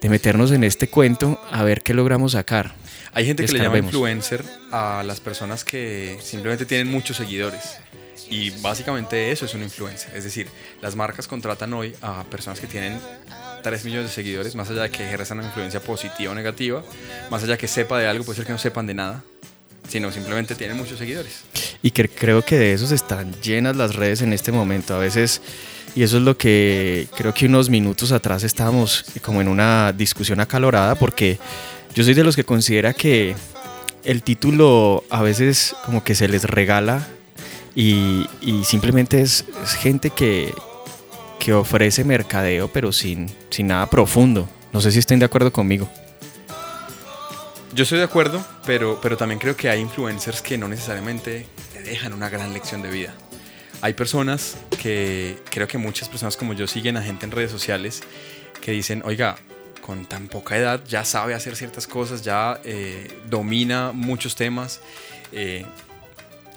de 0.00 0.08
meternos 0.08 0.50
en 0.50 0.64
este 0.64 0.88
cuento 0.88 1.40
a 1.50 1.62
ver 1.62 1.82
qué 1.82 1.94
logramos 1.94 2.32
sacar. 2.32 2.74
Hay 3.14 3.24
gente 3.26 3.44
que 3.46 3.52
le 3.52 3.60
llama 3.60 3.78
influencer 3.78 4.44
a 4.72 5.04
las 5.06 5.20
personas 5.20 5.64
que 5.64 6.18
simplemente 6.20 6.66
tienen 6.66 6.90
muchos 6.90 7.16
seguidores. 7.16 7.78
Y 8.28 8.50
básicamente 8.60 9.30
eso 9.30 9.44
es 9.44 9.54
un 9.54 9.62
influencer. 9.62 10.16
Es 10.16 10.24
decir, 10.24 10.48
las 10.80 10.96
marcas 10.96 11.28
contratan 11.28 11.72
hoy 11.74 11.94
a 12.02 12.24
personas 12.24 12.58
que 12.58 12.66
tienen 12.66 12.98
3 13.62 13.84
millones 13.84 14.08
de 14.08 14.14
seguidores, 14.14 14.56
más 14.56 14.68
allá 14.70 14.82
de 14.82 14.90
que 14.90 15.06
ejerzan 15.06 15.38
una 15.38 15.46
influencia 15.46 15.80
positiva 15.80 16.32
o 16.32 16.34
negativa, 16.34 16.82
más 17.30 17.42
allá 17.44 17.52
de 17.52 17.58
que 17.58 17.68
sepa 17.68 17.98
de 17.98 18.08
algo, 18.08 18.24
puede 18.24 18.36
ser 18.36 18.46
que 18.46 18.52
no 18.52 18.58
sepan 18.58 18.86
de 18.86 18.94
nada, 18.94 19.22
sino 19.88 20.10
simplemente 20.10 20.56
tienen 20.56 20.76
muchos 20.76 20.98
seguidores. 20.98 21.44
Y 21.82 21.92
que 21.92 22.08
creo 22.08 22.42
que 22.42 22.58
de 22.58 22.72
esos 22.72 22.90
están 22.90 23.32
llenas 23.42 23.76
las 23.76 23.94
redes 23.94 24.22
en 24.22 24.32
este 24.32 24.50
momento. 24.50 24.94
A 24.94 24.98
veces 24.98 25.40
Y 25.94 26.02
eso 26.02 26.16
es 26.16 26.24
lo 26.24 26.36
que 26.36 27.06
creo 27.16 27.32
que 27.32 27.46
unos 27.46 27.70
minutos 27.70 28.10
atrás 28.10 28.42
estábamos 28.42 29.04
como 29.22 29.40
en 29.40 29.46
una 29.46 29.92
discusión 29.92 30.40
acalorada 30.40 30.96
porque 30.96 31.38
yo 31.94 32.02
soy 32.02 32.14
de 32.14 32.24
los 32.24 32.34
que 32.34 32.44
considera 32.44 32.92
que 32.92 33.36
el 34.02 34.22
título 34.22 35.04
a 35.10 35.22
veces 35.22 35.76
como 35.86 36.02
que 36.02 36.14
se 36.14 36.28
les 36.28 36.44
regala 36.44 37.06
y, 37.74 38.26
y 38.40 38.64
simplemente 38.64 39.22
es, 39.22 39.44
gente 39.78 40.10
que, 40.10 40.52
que 41.38 41.54
ofrece 41.54 42.04
mercadeo 42.04 42.68
pero 42.68 42.92
sin, 42.92 43.30
sin 43.50 43.68
nada 43.68 43.88
profundo. 43.88 44.48
No 44.72 44.80
sé 44.80 44.90
si 44.90 44.98
estén 44.98 45.20
de 45.20 45.26
acuerdo 45.26 45.52
conmigo. 45.52 45.88
Yo 47.72 47.84
estoy 47.84 47.98
de 47.98 48.04
acuerdo, 48.04 48.44
pero, 48.66 48.98
pero 49.00 49.16
también 49.16 49.38
creo 49.38 49.56
que 49.56 49.68
hay 49.68 49.80
influencers 49.80 50.42
que 50.42 50.58
no 50.58 50.68
necesariamente 50.68 51.46
te 51.72 51.82
dejan 51.82 52.12
una 52.12 52.28
gran 52.28 52.52
lección 52.52 52.82
de 52.82 52.90
vida. 52.90 53.14
Hay 53.82 53.94
personas 53.94 54.56
que, 54.82 55.38
creo 55.50 55.68
que 55.68 55.78
muchas 55.78 56.08
personas 56.08 56.36
como 56.36 56.54
yo 56.54 56.66
siguen 56.66 56.96
a 56.96 57.02
gente 57.02 57.24
en 57.24 57.32
redes 57.32 57.50
sociales 57.50 58.02
que 58.60 58.72
dicen, 58.72 59.02
oiga, 59.04 59.36
con 59.84 60.06
tan 60.06 60.28
poca 60.28 60.56
edad 60.56 60.82
ya 60.88 61.04
sabe 61.04 61.34
hacer 61.34 61.56
ciertas 61.56 61.86
cosas, 61.86 62.22
ya 62.22 62.58
eh, 62.64 63.06
domina 63.28 63.92
muchos 63.92 64.34
temas. 64.34 64.80
eh, 65.30 65.66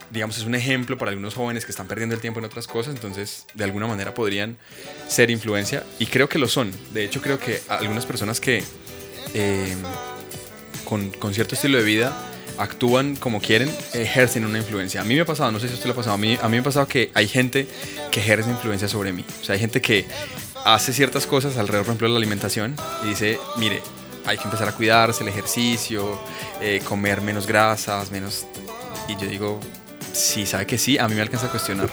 digamos, 0.10 0.38
es 0.38 0.46
un 0.46 0.55
ejemplo 0.55 0.98
para 0.98 1.12
algunos 1.12 1.36
jóvenes 1.36 1.65
que 1.65 1.72
están 1.72 1.86
perdiendo 1.86 2.15
el 2.15 2.22
tiempo 2.22 2.39
en 2.39 2.46
otras 2.46 2.65
cosas, 2.65 2.96
entonces 2.96 3.46
de 3.53 3.65
alguna 3.65 3.86
manera 3.88 4.13
podrían 4.13 4.55
ser 5.10 5.29
influencia 5.29 5.84
y 6.00 6.05
creo 6.05 6.29
que 6.29 6.39
lo 6.39 6.48
son. 6.48 6.72
De 6.93 7.03
hecho, 7.03 7.22
creo 7.22 7.38
que 7.38 7.62
algunas 7.67 8.05
personas 8.05 8.39
que 8.39 8.63
eh, 9.34 9.75
con, 10.86 11.12
cierto 11.34 11.55
estilo 11.55 11.77
de 11.77 11.84
vida 11.84 12.17
actúan 12.57 13.17
como 13.17 13.41
quieren, 13.41 13.69
ejercen 13.93 14.46
una 14.46 14.60
influencia. 14.60 15.01
A 15.01 15.03
mí 15.03 15.15
me 15.15 15.22
ha 15.22 15.25
pasado, 15.25 15.51
no 15.51 15.60
sé 15.60 15.67
si 15.67 15.74
usted 15.74 15.88
le 15.88 15.91
ha 15.91 15.96
pasado, 15.96 16.15
a 16.15 16.17
mí, 16.17 16.38
a 16.41 16.48
mí 16.48 16.51
me 16.55 16.60
ha 16.60 16.63
pasado 16.63 16.88
que 16.88 17.12
hay 17.13 17.27
gente 17.27 17.67
que 18.10 18.22
ejerce 18.22 18.50
influencia 18.50 18.88
sobre 18.88 19.12
mí. 19.12 19.25
O 19.41 19.43
sea, 19.43 19.55
hay 19.55 19.60
gente 19.60 19.81
que 19.81 20.05
hace 20.74 20.91
ciertas 20.91 21.25
cosas 21.25 21.57
alrededor, 21.57 21.86
por 21.86 21.91
ejemplo, 21.91 22.07
de 22.07 22.13
la 22.13 22.17
alimentación 22.17 22.75
y 23.03 23.09
dice, 23.09 23.39
mire, 23.57 23.81
hay 24.25 24.38
que 24.38 24.43
empezar 24.43 24.67
a 24.67 24.74
cuidarse, 24.74 25.24
el 25.24 25.29
ejercicio, 25.29 26.19
eh, 26.62 26.81
comer 26.83 27.21
menos 27.21 27.47
grasas, 27.47 28.12
menos... 28.12 28.45
Y 29.07 29.13
yo 29.13 29.27
digo, 29.27 29.59
sí, 30.12 30.45
sabe 30.45 30.65
que 30.65 30.77
sí, 30.77 30.97
a 30.97 31.07
mí 31.07 31.15
me 31.15 31.21
alcanza 31.21 31.47
a 31.47 31.50
cuestionar. 31.50 31.89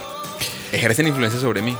Ejercen 0.73 1.07
influencia 1.07 1.39
sobre 1.39 1.61
mí. 1.61 1.75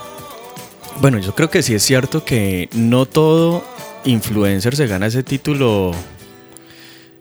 Bueno, 1.01 1.19
yo 1.19 1.35
creo 1.35 1.49
que 1.49 1.61
sí 1.61 1.75
es 1.75 1.83
cierto 1.83 2.23
que 2.23 2.69
no 2.71 3.05
todo 3.05 3.65
influencer 4.05 4.77
se 4.77 4.87
gana 4.87 5.07
ese 5.07 5.23
título 5.23 5.91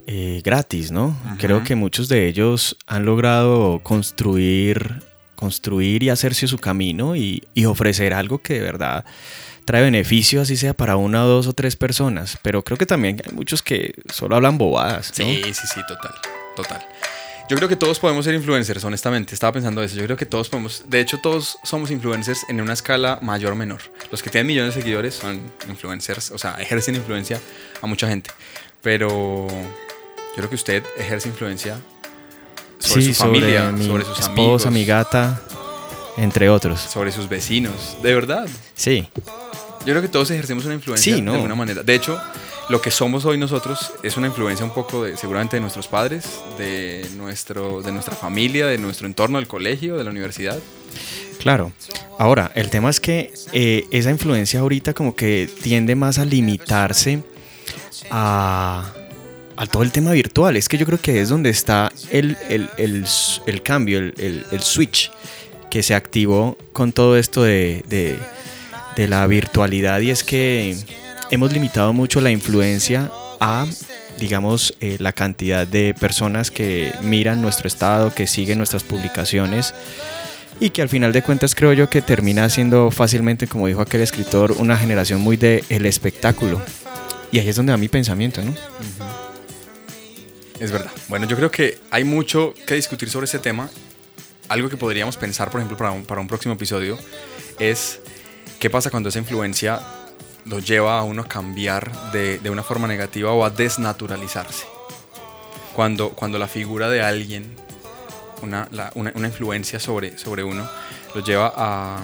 eh, 0.06 0.40
gratis, 0.44 0.92
¿no? 0.92 1.18
Creo 1.38 1.64
que 1.64 1.74
muchos 1.74 2.08
de 2.08 2.28
ellos 2.28 2.76
han 2.86 3.04
logrado 3.04 3.80
construir, 3.82 5.02
construir 5.34 6.04
y 6.04 6.10
hacerse 6.10 6.46
su 6.46 6.58
camino 6.58 7.16
y, 7.16 7.42
y 7.54 7.64
ofrecer 7.64 8.14
algo 8.14 8.38
que 8.38 8.54
de 8.54 8.60
verdad 8.60 9.04
trae 9.64 9.82
beneficio, 9.82 10.40
así 10.42 10.56
sea 10.56 10.74
para 10.74 10.96
una, 10.96 11.20
dos 11.22 11.46
o 11.46 11.52
tres 11.52 11.76
personas. 11.76 12.38
Pero 12.42 12.62
creo 12.62 12.76
que 12.78 12.86
también 12.86 13.20
hay 13.24 13.32
muchos 13.32 13.62
que 13.62 13.94
solo 14.12 14.36
hablan 14.36 14.58
bobadas. 14.58 15.10
¿no? 15.18 15.24
Sí, 15.24 15.42
sí, 15.44 15.66
sí, 15.72 15.80
total, 15.88 16.12
total. 16.56 16.86
Yo 17.50 17.56
creo 17.58 17.68
que 17.68 17.76
todos 17.76 17.98
podemos 17.98 18.24
ser 18.24 18.34
influencers, 18.34 18.82
honestamente. 18.84 19.34
Estaba 19.34 19.52
pensando 19.52 19.82
eso. 19.82 19.96
Yo 19.96 20.04
creo 20.04 20.16
que 20.16 20.24
todos 20.24 20.48
podemos. 20.48 20.84
De 20.86 21.00
hecho, 21.00 21.18
todos 21.18 21.58
somos 21.62 21.90
influencers 21.90 22.46
en 22.48 22.58
una 22.60 22.72
escala 22.72 23.18
mayor 23.20 23.52
o 23.52 23.56
menor. 23.56 23.80
Los 24.10 24.22
que 24.22 24.30
tienen 24.30 24.46
millones 24.46 24.74
de 24.74 24.80
seguidores 24.80 25.14
son 25.14 25.40
influencers, 25.68 26.30
o 26.30 26.38
sea, 26.38 26.56
ejercen 26.58 26.94
influencia 26.94 27.38
a 27.82 27.86
mucha 27.86 28.08
gente. 28.08 28.30
Pero 28.80 29.46
yo 29.48 30.34
creo 30.36 30.48
que 30.48 30.54
usted 30.54 30.82
ejerce 30.96 31.28
influencia 31.28 31.76
sobre 32.78 33.02
Sí, 33.02 33.12
su 33.14 33.22
familia, 33.24 33.70
mi 33.72 33.86
sobre 33.86 34.04
sus 34.04 34.20
esposa, 34.20 34.68
amigos, 34.68 34.70
mi 34.70 34.84
gata, 34.86 35.42
entre 36.16 36.48
otros. 36.48 36.80
sobre 36.80 37.12
sus 37.12 37.28
vecinos. 37.28 37.98
De 38.02 38.14
verdad. 38.14 38.48
Sí, 38.74 39.06
Yo 39.86 39.92
creo 39.92 40.02
que 40.02 40.08
todos 40.08 40.30
ejercemos 40.30 40.64
una 40.64 40.74
influencia 40.74 41.14
Sí, 41.16 41.20
¿no? 41.22 41.32
de 41.32 41.36
alguna 41.38 41.54
manera. 41.54 41.82
De 41.82 41.94
hecho, 41.94 42.18
lo 42.70 42.80
que 42.80 42.90
somos 42.90 43.24
hoy 43.26 43.36
nosotros 43.38 43.92
es 44.02 44.16
una 44.16 44.26
influencia 44.28 44.64
un 44.64 44.72
poco 44.72 45.04
de, 45.04 45.16
seguramente 45.16 45.56
de 45.56 45.60
nuestros 45.60 45.86
padres, 45.88 46.24
de, 46.58 47.06
nuestro, 47.16 47.82
de 47.82 47.92
nuestra 47.92 48.14
familia, 48.16 48.66
de 48.66 48.78
nuestro 48.78 49.06
entorno, 49.06 49.38
del 49.38 49.46
colegio, 49.46 49.96
de 49.96 50.04
la 50.04 50.10
universidad. 50.10 50.58
Claro. 51.38 51.72
Ahora, 52.18 52.50
el 52.54 52.70
tema 52.70 52.88
es 52.88 53.00
que 53.00 53.34
eh, 53.52 53.84
esa 53.90 54.10
influencia 54.10 54.60
ahorita 54.60 54.94
como 54.94 55.14
que 55.14 55.50
tiende 55.62 55.94
más 55.94 56.18
a 56.18 56.24
limitarse 56.24 57.22
a, 58.10 58.90
a 59.56 59.66
todo 59.66 59.82
el 59.82 59.92
tema 59.92 60.12
virtual. 60.12 60.56
Es 60.56 60.68
que 60.68 60.78
yo 60.78 60.86
creo 60.86 61.00
que 61.00 61.20
es 61.20 61.28
donde 61.28 61.50
está 61.50 61.92
el, 62.10 62.36
el- 62.48 62.70
el 62.78 63.04
el 63.46 63.62
cambio, 63.62 63.98
el 63.98 64.60
switch 64.60 65.10
que 65.70 65.82
se 65.82 65.94
activó 65.94 66.56
con 66.72 66.92
todo 66.92 67.16
esto 67.18 67.42
de, 67.42 67.84
de- 67.88 68.16
de 68.96 69.08
la 69.08 69.26
virtualidad 69.26 70.00
y 70.00 70.10
es 70.10 70.24
que 70.24 70.76
hemos 71.30 71.52
limitado 71.52 71.92
mucho 71.92 72.20
la 72.20 72.30
influencia 72.30 73.10
a 73.40 73.66
digamos 74.18 74.74
eh, 74.80 74.96
la 75.00 75.12
cantidad 75.12 75.66
de 75.66 75.94
personas 75.98 76.50
que 76.50 76.92
miran 77.02 77.42
nuestro 77.42 77.68
estado, 77.68 78.14
que 78.14 78.26
siguen 78.26 78.58
nuestras 78.58 78.82
publicaciones 78.84 79.74
y 80.60 80.70
que 80.70 80.82
al 80.82 80.88
final 80.88 81.12
de 81.12 81.22
cuentas 81.22 81.54
creo 81.54 81.72
yo 81.72 81.90
que 81.90 82.00
termina 82.00 82.48
siendo 82.48 82.90
fácilmente, 82.90 83.46
como 83.46 83.66
dijo 83.66 83.80
aquel 83.80 84.02
escritor, 84.02 84.52
una 84.52 84.76
generación 84.76 85.20
muy 85.20 85.36
de 85.36 85.64
el 85.68 85.84
espectáculo. 85.86 86.62
Y 87.32 87.40
ahí 87.40 87.48
es 87.48 87.56
donde 87.56 87.72
va 87.72 87.76
mi 87.76 87.88
pensamiento, 87.88 88.40
¿no? 88.42 88.54
Es 90.60 90.70
verdad. 90.70 90.92
Bueno, 91.08 91.26
yo 91.26 91.36
creo 91.36 91.50
que 91.50 91.78
hay 91.90 92.04
mucho 92.04 92.54
que 92.66 92.74
discutir 92.74 93.10
sobre 93.10 93.24
ese 93.24 93.40
tema. 93.40 93.68
Algo 94.48 94.68
que 94.68 94.76
podríamos 94.76 95.16
pensar, 95.16 95.50
por 95.50 95.60
ejemplo, 95.60 95.76
para 95.76 96.00
para 96.04 96.20
un 96.20 96.28
próximo 96.28 96.54
episodio, 96.54 96.96
es 97.58 98.00
qué 98.58 98.70
pasa 98.70 98.90
cuando 98.90 99.08
esa 99.08 99.18
influencia 99.18 99.80
lo 100.46 100.58
lleva 100.58 100.98
a 100.98 101.02
uno 101.02 101.22
a 101.22 101.28
cambiar 101.28 102.12
de, 102.12 102.38
de 102.38 102.50
una 102.50 102.62
forma 102.62 102.86
negativa 102.86 103.32
o 103.32 103.44
a 103.44 103.50
desnaturalizarse. 103.50 104.64
Cuando, 105.74 106.10
cuando 106.10 106.38
la 106.38 106.46
figura 106.48 106.88
de 106.88 107.02
alguien, 107.02 107.56
una, 108.42 108.68
una, 108.94 109.12
una 109.14 109.28
influencia 109.28 109.80
sobre, 109.80 110.18
sobre 110.18 110.44
uno, 110.44 110.68
lo 111.14 111.24
lleva 111.24 111.52
a, 111.56 111.96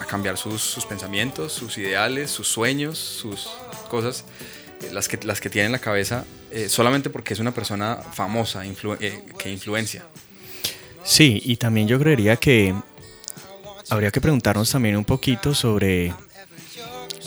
a 0.00 0.04
cambiar 0.06 0.36
sus, 0.36 0.62
sus 0.62 0.84
pensamientos, 0.86 1.52
sus 1.52 1.76
ideales, 1.78 2.30
sus 2.30 2.48
sueños, 2.48 2.98
sus 2.98 3.48
cosas, 3.90 4.24
eh, 4.82 4.90
las 4.92 5.08
que, 5.08 5.18
las 5.24 5.40
que 5.40 5.50
tiene 5.50 5.66
en 5.66 5.72
la 5.72 5.78
cabeza, 5.80 6.24
eh, 6.50 6.68
solamente 6.68 7.10
porque 7.10 7.34
es 7.34 7.40
una 7.40 7.52
persona 7.52 7.96
famosa 7.96 8.64
influ- 8.64 8.98
eh, 9.00 9.24
que 9.38 9.50
influencia. 9.50 10.04
Sí, 11.02 11.40
y 11.44 11.56
también 11.56 11.88
yo 11.88 11.98
creería 11.98 12.36
que 12.36 12.74
habría 13.90 14.10
que 14.10 14.20
preguntarnos 14.20 14.70
también 14.70 14.96
un 14.96 15.04
poquito 15.04 15.54
sobre 15.54 16.14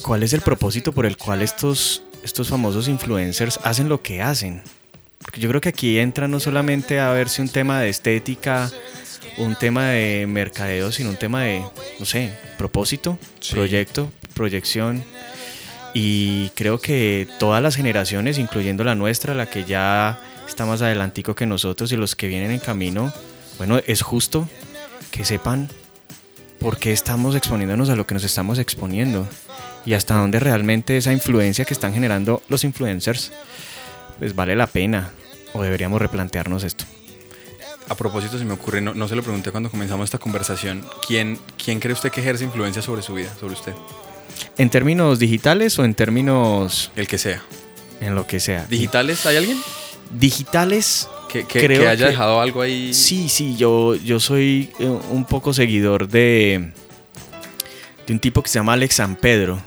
cuál 0.01 0.23
es 0.23 0.33
el 0.33 0.41
propósito 0.41 0.91
por 0.91 1.05
el 1.05 1.17
cual 1.17 1.41
estos, 1.41 2.03
estos 2.23 2.49
famosos 2.49 2.87
influencers 2.87 3.59
hacen 3.63 3.89
lo 3.89 4.01
que 4.01 4.21
hacen. 4.21 4.61
Porque 5.19 5.39
yo 5.39 5.49
creo 5.49 5.61
que 5.61 5.69
aquí 5.69 5.99
entra 5.99 6.27
no 6.27 6.39
solamente 6.39 6.99
a 6.99 7.11
verse 7.11 7.41
un 7.41 7.49
tema 7.49 7.79
de 7.79 7.89
estética, 7.89 8.71
un 9.37 9.55
tema 9.55 9.89
de 9.89 10.25
mercadeo, 10.27 10.91
sino 10.91 11.09
un 11.09 11.17
tema 11.17 11.43
de, 11.43 11.63
no 11.99 12.05
sé, 12.05 12.33
propósito, 12.57 13.17
Sí. 13.39 13.53
proyecto, 13.53 14.11
proyección. 14.33 15.03
Y 15.93 16.49
creo 16.49 16.79
que 16.79 17.27
todas 17.37 17.61
las 17.61 17.75
generaciones, 17.75 18.37
incluyendo 18.37 18.83
la 18.83 18.95
nuestra, 18.95 19.33
la 19.35 19.45
que 19.49 19.65
ya 19.65 20.19
está 20.47 20.65
más 20.65 20.81
adelantico 20.81 21.35
que 21.35 21.45
nosotros 21.45 21.91
y 21.91 21.97
los 21.97 22.15
que 22.15 22.27
vienen 22.27 22.51
en 22.51 22.59
camino, 22.59 23.13
bueno, 23.57 23.79
es 23.85 24.01
justo 24.01 24.49
que 25.11 25.23
sepan 25.25 25.69
por 26.61 26.77
qué 26.77 26.91
estamos 26.91 27.35
exponiéndonos 27.35 27.89
a 27.89 27.95
lo 27.95 28.05
que 28.05 28.13
nos 28.13 28.23
estamos 28.23 28.59
exponiendo 28.59 29.27
y 29.83 29.95
hasta 29.95 30.15
dónde 30.15 30.39
realmente 30.39 30.95
esa 30.95 31.11
influencia 31.11 31.65
que 31.65 31.73
están 31.73 31.91
generando 31.91 32.43
los 32.49 32.63
influencers, 32.63 33.31
pues 34.19 34.35
vale 34.35 34.55
la 34.55 34.67
pena 34.67 35.09
o 35.53 35.63
deberíamos 35.63 35.99
replantearnos 35.99 36.63
esto. 36.63 36.85
A 37.89 37.95
propósito, 37.95 38.37
se 38.37 38.45
me 38.45 38.53
ocurre, 38.53 38.79
no, 38.79 38.93
no 38.93 39.07
se 39.07 39.15
lo 39.15 39.23
pregunté 39.23 39.51
cuando 39.51 39.71
comenzamos 39.71 40.05
esta 40.05 40.19
conversación, 40.19 40.85
¿quién, 41.07 41.39
¿quién 41.61 41.79
cree 41.79 41.93
usted 41.93 42.11
que 42.11 42.21
ejerce 42.21 42.43
influencia 42.43 42.83
sobre 42.83 43.01
su 43.01 43.15
vida, 43.15 43.33
sobre 43.39 43.55
usted? 43.55 43.73
¿En 44.57 44.69
términos 44.69 45.17
digitales 45.17 45.77
o 45.79 45.83
en 45.83 45.95
términos 45.95 46.91
El 46.95 47.07
que 47.07 47.17
sea. 47.17 47.41
en 47.99 48.13
lo 48.13 48.27
que 48.27 48.39
sea? 48.39 48.65
¿Digitales 48.69 49.25
hay 49.25 49.37
alguien? 49.37 49.57
Digitales, 50.17 51.07
Que, 51.29 51.45
que- 51.45 51.65
Creo 51.65 51.81
que 51.83 51.87
haya 51.87 52.05
que- 52.05 52.11
dejado 52.11 52.41
algo 52.41 52.61
ahí. 52.61 52.93
sí, 52.93 53.29
sí, 53.29 53.55
yo, 53.55 53.95
yo 53.95 54.19
soy 54.19 54.69
eh, 54.79 54.85
un 54.85 55.23
poco 55.25 55.53
seguidor 55.53 56.07
de, 56.09 56.71
de 58.05 58.13
un 58.13 58.19
tipo 58.19 58.43
que 58.43 58.49
se 58.49 58.59
llama 58.59 58.73
Alex 58.73 58.95
San 58.95 59.15
Pedro. 59.15 59.61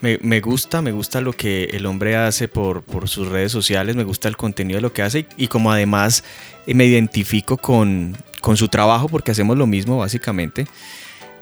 Me, 0.00 0.18
me 0.22 0.40
gusta, 0.40 0.80
me 0.82 0.92
gusta 0.92 1.20
lo 1.20 1.32
que 1.34 1.64
el 1.72 1.84
hombre 1.86 2.16
hace 2.16 2.48
por, 2.48 2.82
por 2.82 3.08
sus 3.08 3.28
redes 3.28 3.52
sociales, 3.52 3.94
me 3.96 4.02
gusta 4.04 4.28
el 4.28 4.36
contenido 4.36 4.78
de 4.78 4.82
lo 4.82 4.92
que 4.92 5.02
hace 5.02 5.20
y, 5.36 5.44
y 5.44 5.46
como 5.48 5.70
además 5.70 6.24
eh, 6.66 6.74
me 6.74 6.86
identifico 6.86 7.56
con, 7.58 8.16
con 8.40 8.56
su 8.56 8.66
trabajo 8.68 9.08
porque 9.08 9.30
hacemos 9.30 9.56
lo 9.58 9.66
mismo 9.66 9.98
básicamente. 9.98 10.66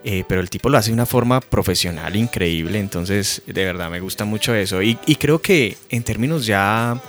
Eh, 0.04 0.25
pero 0.28 0.40
el 0.40 0.50
tipo 0.50 0.68
lo 0.68 0.76
hace 0.78 0.90
de 0.90 0.94
una 0.94 1.06
forma 1.06 1.40
profesional 1.40 2.14
increíble, 2.16 2.78
entonces 2.78 3.42
de 3.47 3.64
verdad 3.64 3.90
me 3.90 4.00
gusta 4.00 4.25
mucho 4.25 4.54
eso. 4.54 4.82
Y, 4.82 4.99
y 5.06 5.16
creo 5.16 5.40
que 5.40 5.76
en 5.90 6.02
términos 6.02 6.44
ya 6.47 7.00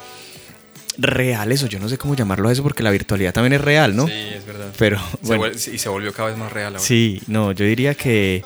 reales, 1.01 1.63
o 1.63 1.67
yo 1.67 1.79
no 1.79 1.89
sé 1.89 1.97
cómo 1.97 2.15
llamarlo 2.15 2.49
a 2.49 2.51
eso, 2.51 2.63
porque 2.63 2.83
la 2.83 2.91
virtualidad 2.91 3.33
también 3.33 3.53
es 3.53 3.61
real, 3.61 3.95
¿no? 3.95 4.07
Sí, 4.07 4.13
es 4.13 4.45
verdad. 4.45 4.71
Pero 4.77 4.99
bueno, 5.21 5.47
y 5.47 5.77
se 5.77 5.89
volvió 5.89 6.13
cada 6.13 6.29
vez 6.29 6.37
más 6.37 6.51
real 6.51 6.73
ahora. 6.75 6.79
sí, 6.85 7.21
no, 7.27 7.51
yo 7.51 7.65
diría 7.65 7.95
que 7.95 8.43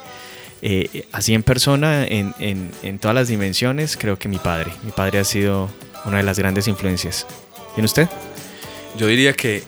eh, 0.62 1.06
así 1.12 1.34
en 1.34 1.42
persona, 1.42 2.06
en, 2.06 2.34
en- 2.38 2.70
en 2.82 2.98
todas 2.98 3.14
las 3.14 3.28
dimensiones, 3.28 3.96
creo 3.98 4.18
que 4.18 4.28
mi 4.28 4.38
padre. 4.38 4.72
Mi 4.82 4.92
padre 4.92 5.18
ha 5.18 5.24
sido 5.24 5.68
una 6.06 6.16
de 6.18 6.22
las 6.22 6.38
grandes 6.38 6.68
influencias. 6.68 7.26
¿Y 7.76 7.80
en 7.80 7.84
usted? 7.84 8.08
Yo 8.96 9.06
diría 9.08 9.32
que, 9.34 9.62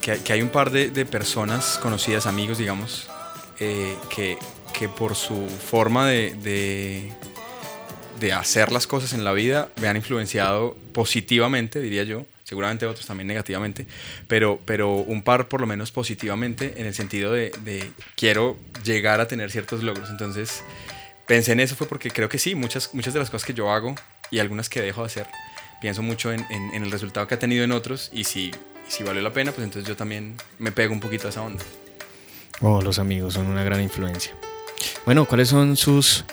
que, 0.00 0.18
que 0.18 0.32
hay 0.32 0.42
un 0.42 0.48
par 0.48 0.70
de, 0.70 0.90
de 0.90 1.04
personas 1.04 1.78
conocidas, 1.82 2.26
amigos, 2.26 2.58
digamos, 2.58 3.08
eh, 3.58 3.94
que, 4.14 4.38
que 4.72 4.88
por 4.88 5.14
su 5.14 5.46
forma 5.48 6.06
de, 6.08 6.34
de, 6.42 7.12
de 8.20 8.32
hacer 8.34 8.70
las 8.70 8.86
cosas 8.86 9.14
en 9.14 9.24
la 9.24 9.32
vida 9.32 9.70
me 9.80 9.88
han 9.88 9.96
influenciado 9.96 10.76
positivamente, 10.92 11.80
diría 11.80 12.04
yo. 12.04 12.26
Seguramente 12.44 12.84
otros 12.84 13.06
también 13.06 13.28
negativamente, 13.28 13.86
pero, 14.26 14.60
pero 14.64 14.94
un 14.94 15.22
par 15.22 15.48
por 15.48 15.60
lo 15.60 15.68
menos 15.68 15.92
positivamente 15.92 16.74
en 16.78 16.86
el 16.86 16.94
sentido 16.94 17.32
de, 17.32 17.92
quiero 18.16 18.58
llegar 18.82 19.20
a 19.20 19.28
tener 19.28 19.52
ciertos 19.52 19.84
logros. 19.84 20.10
Entonces 20.10 20.64
pensé 21.26 21.52
en 21.52 21.60
eso 21.60 21.76
fue 21.76 21.86
porque 21.86 22.10
creo 22.10 22.28
que 22.28 22.38
sí, 22.38 22.56
muchas, 22.56 22.92
muchas 22.92 23.14
de 23.14 23.20
las 23.20 23.30
cosas 23.30 23.46
que 23.46 23.54
yo 23.54 23.70
hago 23.70 23.94
y 24.32 24.40
algunas 24.40 24.68
que 24.68 24.80
dejo 24.80 25.02
de 25.02 25.06
hacer, 25.06 25.26
pienso 25.80 26.02
mucho 26.02 26.32
en, 26.32 26.44
el 26.50 26.90
resultado 26.90 27.28
que 27.28 27.34
ha 27.36 27.38
tenido 27.38 27.62
en 27.62 27.70
otros 27.70 28.10
y 28.12 28.24
si, 28.24 28.50
si 28.88 29.04
valió 29.04 29.22
la 29.22 29.32
pena, 29.32 29.52
pues 29.52 29.64
entonces 29.64 29.88
yo 29.88 29.94
también 29.96 30.34
me 30.58 30.72
pego 30.72 30.92
un 30.92 31.00
poquito 31.00 31.28
a 31.28 31.30
esa 31.30 31.42
onda. 31.42 31.62
Oh, 32.60 32.82
los 32.82 32.98
amigos 32.98 33.34
son 33.34 33.46
una 33.46 33.62
gran 33.62 33.80
influencia. 33.80 34.34
Bueno, 35.04 35.24
¿cuáles 35.24 35.48
son 35.48 35.76
sus 35.76 36.24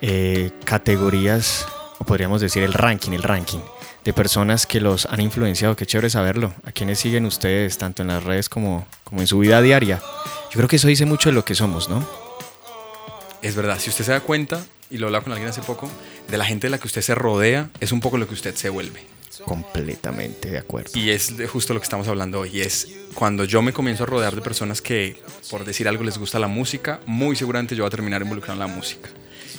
eh, 0.00 0.50
categorías, 0.64 1.66
o 1.98 2.04
podríamos 2.04 2.40
decir 2.40 2.62
el 2.62 2.72
ranking, 2.72 3.12
el 3.12 3.22
ranking 3.22 3.60
de 4.04 4.12
personas 4.12 4.66
que 4.66 4.80
los 4.80 5.06
han 5.06 5.20
influenciado? 5.20 5.74
Qué 5.76 5.84
chévere 5.84 6.10
saberlo. 6.10 6.54
¿A 6.64 6.72
quiénes 6.72 7.00
siguen 7.00 7.26
ustedes, 7.26 7.76
tanto 7.78 8.02
en 8.02 8.08
las 8.08 8.22
redes 8.22 8.48
como, 8.48 8.86
como 9.04 9.20
en 9.20 9.26
su 9.26 9.38
vida 9.38 9.60
diaria? 9.60 10.00
Yo 10.50 10.58
creo 10.58 10.68
que 10.68 10.76
eso 10.76 10.88
dice 10.88 11.06
mucho 11.06 11.28
de 11.28 11.34
lo 11.34 11.44
que 11.44 11.54
somos, 11.54 11.88
¿no? 11.88 12.06
Es 13.42 13.56
verdad, 13.56 13.78
si 13.78 13.90
usted 13.90 14.04
se 14.04 14.12
da 14.12 14.20
cuenta, 14.20 14.64
y 14.90 14.98
lo 14.98 15.06
hablaba 15.06 15.24
con 15.24 15.32
alguien 15.32 15.50
hace 15.50 15.62
poco, 15.62 15.90
de 16.28 16.38
la 16.38 16.44
gente 16.44 16.68
de 16.68 16.70
la 16.70 16.78
que 16.78 16.86
usted 16.86 17.02
se 17.02 17.14
rodea, 17.14 17.70
es 17.80 17.92
un 17.92 18.00
poco 18.00 18.18
lo 18.18 18.28
que 18.28 18.34
usted 18.34 18.54
se 18.54 18.68
vuelve. 18.68 19.15
Completamente 19.44 20.50
de 20.50 20.58
acuerdo. 20.58 20.90
Y 20.94 21.10
es 21.10 21.36
de 21.36 21.46
justo 21.46 21.74
lo 21.74 21.80
que 21.80 21.84
estamos 21.84 22.08
hablando 22.08 22.40
hoy. 22.40 22.50
Y 22.54 22.60
es 22.60 22.88
cuando 23.14 23.44
yo 23.44 23.62
me 23.62 23.72
comienzo 23.72 24.04
a 24.04 24.06
rodear 24.06 24.34
de 24.34 24.42
personas 24.42 24.82
que, 24.82 25.20
por 25.50 25.64
decir 25.64 25.88
algo, 25.88 26.04
les 26.04 26.18
gusta 26.18 26.38
la 26.38 26.48
música, 26.48 27.00
muy 27.06 27.36
seguramente 27.36 27.74
yo 27.74 27.82
voy 27.84 27.88
a 27.88 27.90
terminar 27.90 28.22
involucrado 28.22 28.54
en 28.54 28.68
la 28.68 28.74
música. 28.74 29.08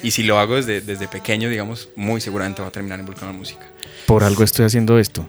Y 0.03 0.11
si 0.11 0.23
lo 0.23 0.39
hago 0.39 0.55
desde, 0.55 0.81
desde 0.81 1.07
pequeño, 1.07 1.49
digamos, 1.49 1.89
muy 1.95 2.21
seguramente 2.21 2.61
voy 2.61 2.69
a 2.69 2.71
terminar 2.71 2.99
involucrado 2.99 3.31
en 3.31 3.37
la 3.37 3.39
música. 3.39 3.65
Por 4.05 4.23
algo 4.23 4.43
estoy 4.43 4.65
haciendo 4.65 4.99
esto, 4.99 5.27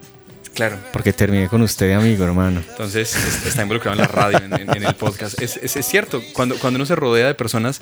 Claro. 0.58 0.76
porque 0.92 1.12
terminé 1.12 1.48
con 1.48 1.62
usted 1.62 1.92
amigo, 1.92 2.24
hermano. 2.24 2.62
Entonces 2.68 3.14
es- 3.14 3.46
está 3.46 3.62
involucrado 3.62 3.94
en 3.96 4.00
la 4.02 4.08
radio, 4.08 4.38
en, 4.38 4.52
en- 4.52 4.76
en 4.76 4.84
el 4.84 4.94
podcast. 4.96 5.40
Es, 5.40 5.56
es- 5.56 5.76
es 5.76 5.86
cierto, 5.86 6.20
cuando, 6.32 6.56
cuando 6.58 6.78
uno 6.78 6.84
se 6.86 6.96
rodea 6.96 7.28
de 7.28 7.34
personas 7.34 7.80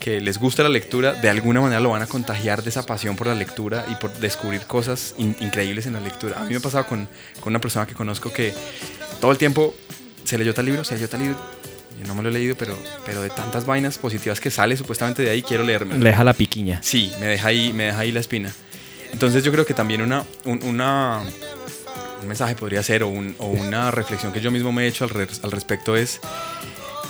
que 0.00 0.22
les 0.22 0.38
gusta 0.38 0.62
la 0.62 0.70
lectura, 0.70 1.12
de 1.12 1.28
alguna 1.28 1.60
manera 1.60 1.80
lo 1.80 1.90
van 1.90 2.00
a 2.00 2.06
contagiar 2.06 2.62
de 2.62 2.70
esa 2.70 2.86
pasión 2.86 3.14
por 3.14 3.26
la 3.26 3.34
lectura 3.34 3.84
y 3.90 3.94
por 3.96 4.10
descubrir 4.20 4.62
cosas 4.62 5.14
in- 5.18 5.36
increíbles 5.40 5.84
en 5.84 5.92
la 5.92 6.00
lectura. 6.00 6.38
A 6.38 6.44
mí 6.44 6.50
me 6.50 6.56
ha 6.56 6.60
pasado 6.60 6.86
con, 6.86 7.06
con 7.40 7.52
una 7.52 7.60
persona 7.60 7.86
que 7.86 7.92
conozco 7.94 8.32
que 8.32 8.54
todo 9.20 9.30
el 9.30 9.36
tiempo 9.36 9.74
se 10.24 10.38
leyó 10.38 10.54
tal 10.54 10.64
libro, 10.64 10.82
se 10.82 10.94
leyó 10.94 11.08
tal 11.10 11.20
libro. 11.20 11.36
Yo 12.00 12.06
no 12.06 12.14
me 12.14 12.22
lo 12.22 12.30
he 12.30 12.32
leído, 12.32 12.56
pero, 12.56 12.76
pero 13.04 13.20
de 13.20 13.28
tantas 13.30 13.66
vainas 13.66 13.98
positivas 13.98 14.40
que 14.40 14.50
sale 14.50 14.76
supuestamente 14.78 15.22
de 15.22 15.28
ahí, 15.30 15.42
quiero 15.42 15.62
leerme. 15.62 15.98
Le 15.98 16.10
deja 16.10 16.24
la 16.24 16.32
piquiña. 16.32 16.80
Sí, 16.82 17.12
me 17.20 17.26
deja 17.26 17.48
ahí, 17.48 17.72
me 17.72 17.84
deja 17.84 17.98
ahí 18.00 18.10
la 18.12 18.20
espina. 18.20 18.50
Entonces 19.12 19.44
yo 19.44 19.52
creo 19.52 19.64
que 19.64 19.74
también 19.74 20.02
una, 20.02 20.24
un, 20.44 20.60
una- 20.64 21.22
un 22.24 22.28
mensaje 22.28 22.54
podría 22.56 22.82
ser 22.82 23.02
o, 23.02 23.08
un- 23.08 23.34
o 23.38 23.46
una 23.46 23.90
reflexión 23.90 24.32
que 24.32 24.40
yo 24.40 24.50
mismo 24.50 24.72
me 24.72 24.84
he 24.84 24.88
hecho 24.88 25.04
al, 25.04 25.10
re- 25.10 25.28
al 25.42 25.50
respecto 25.52 25.96
es 25.96 26.20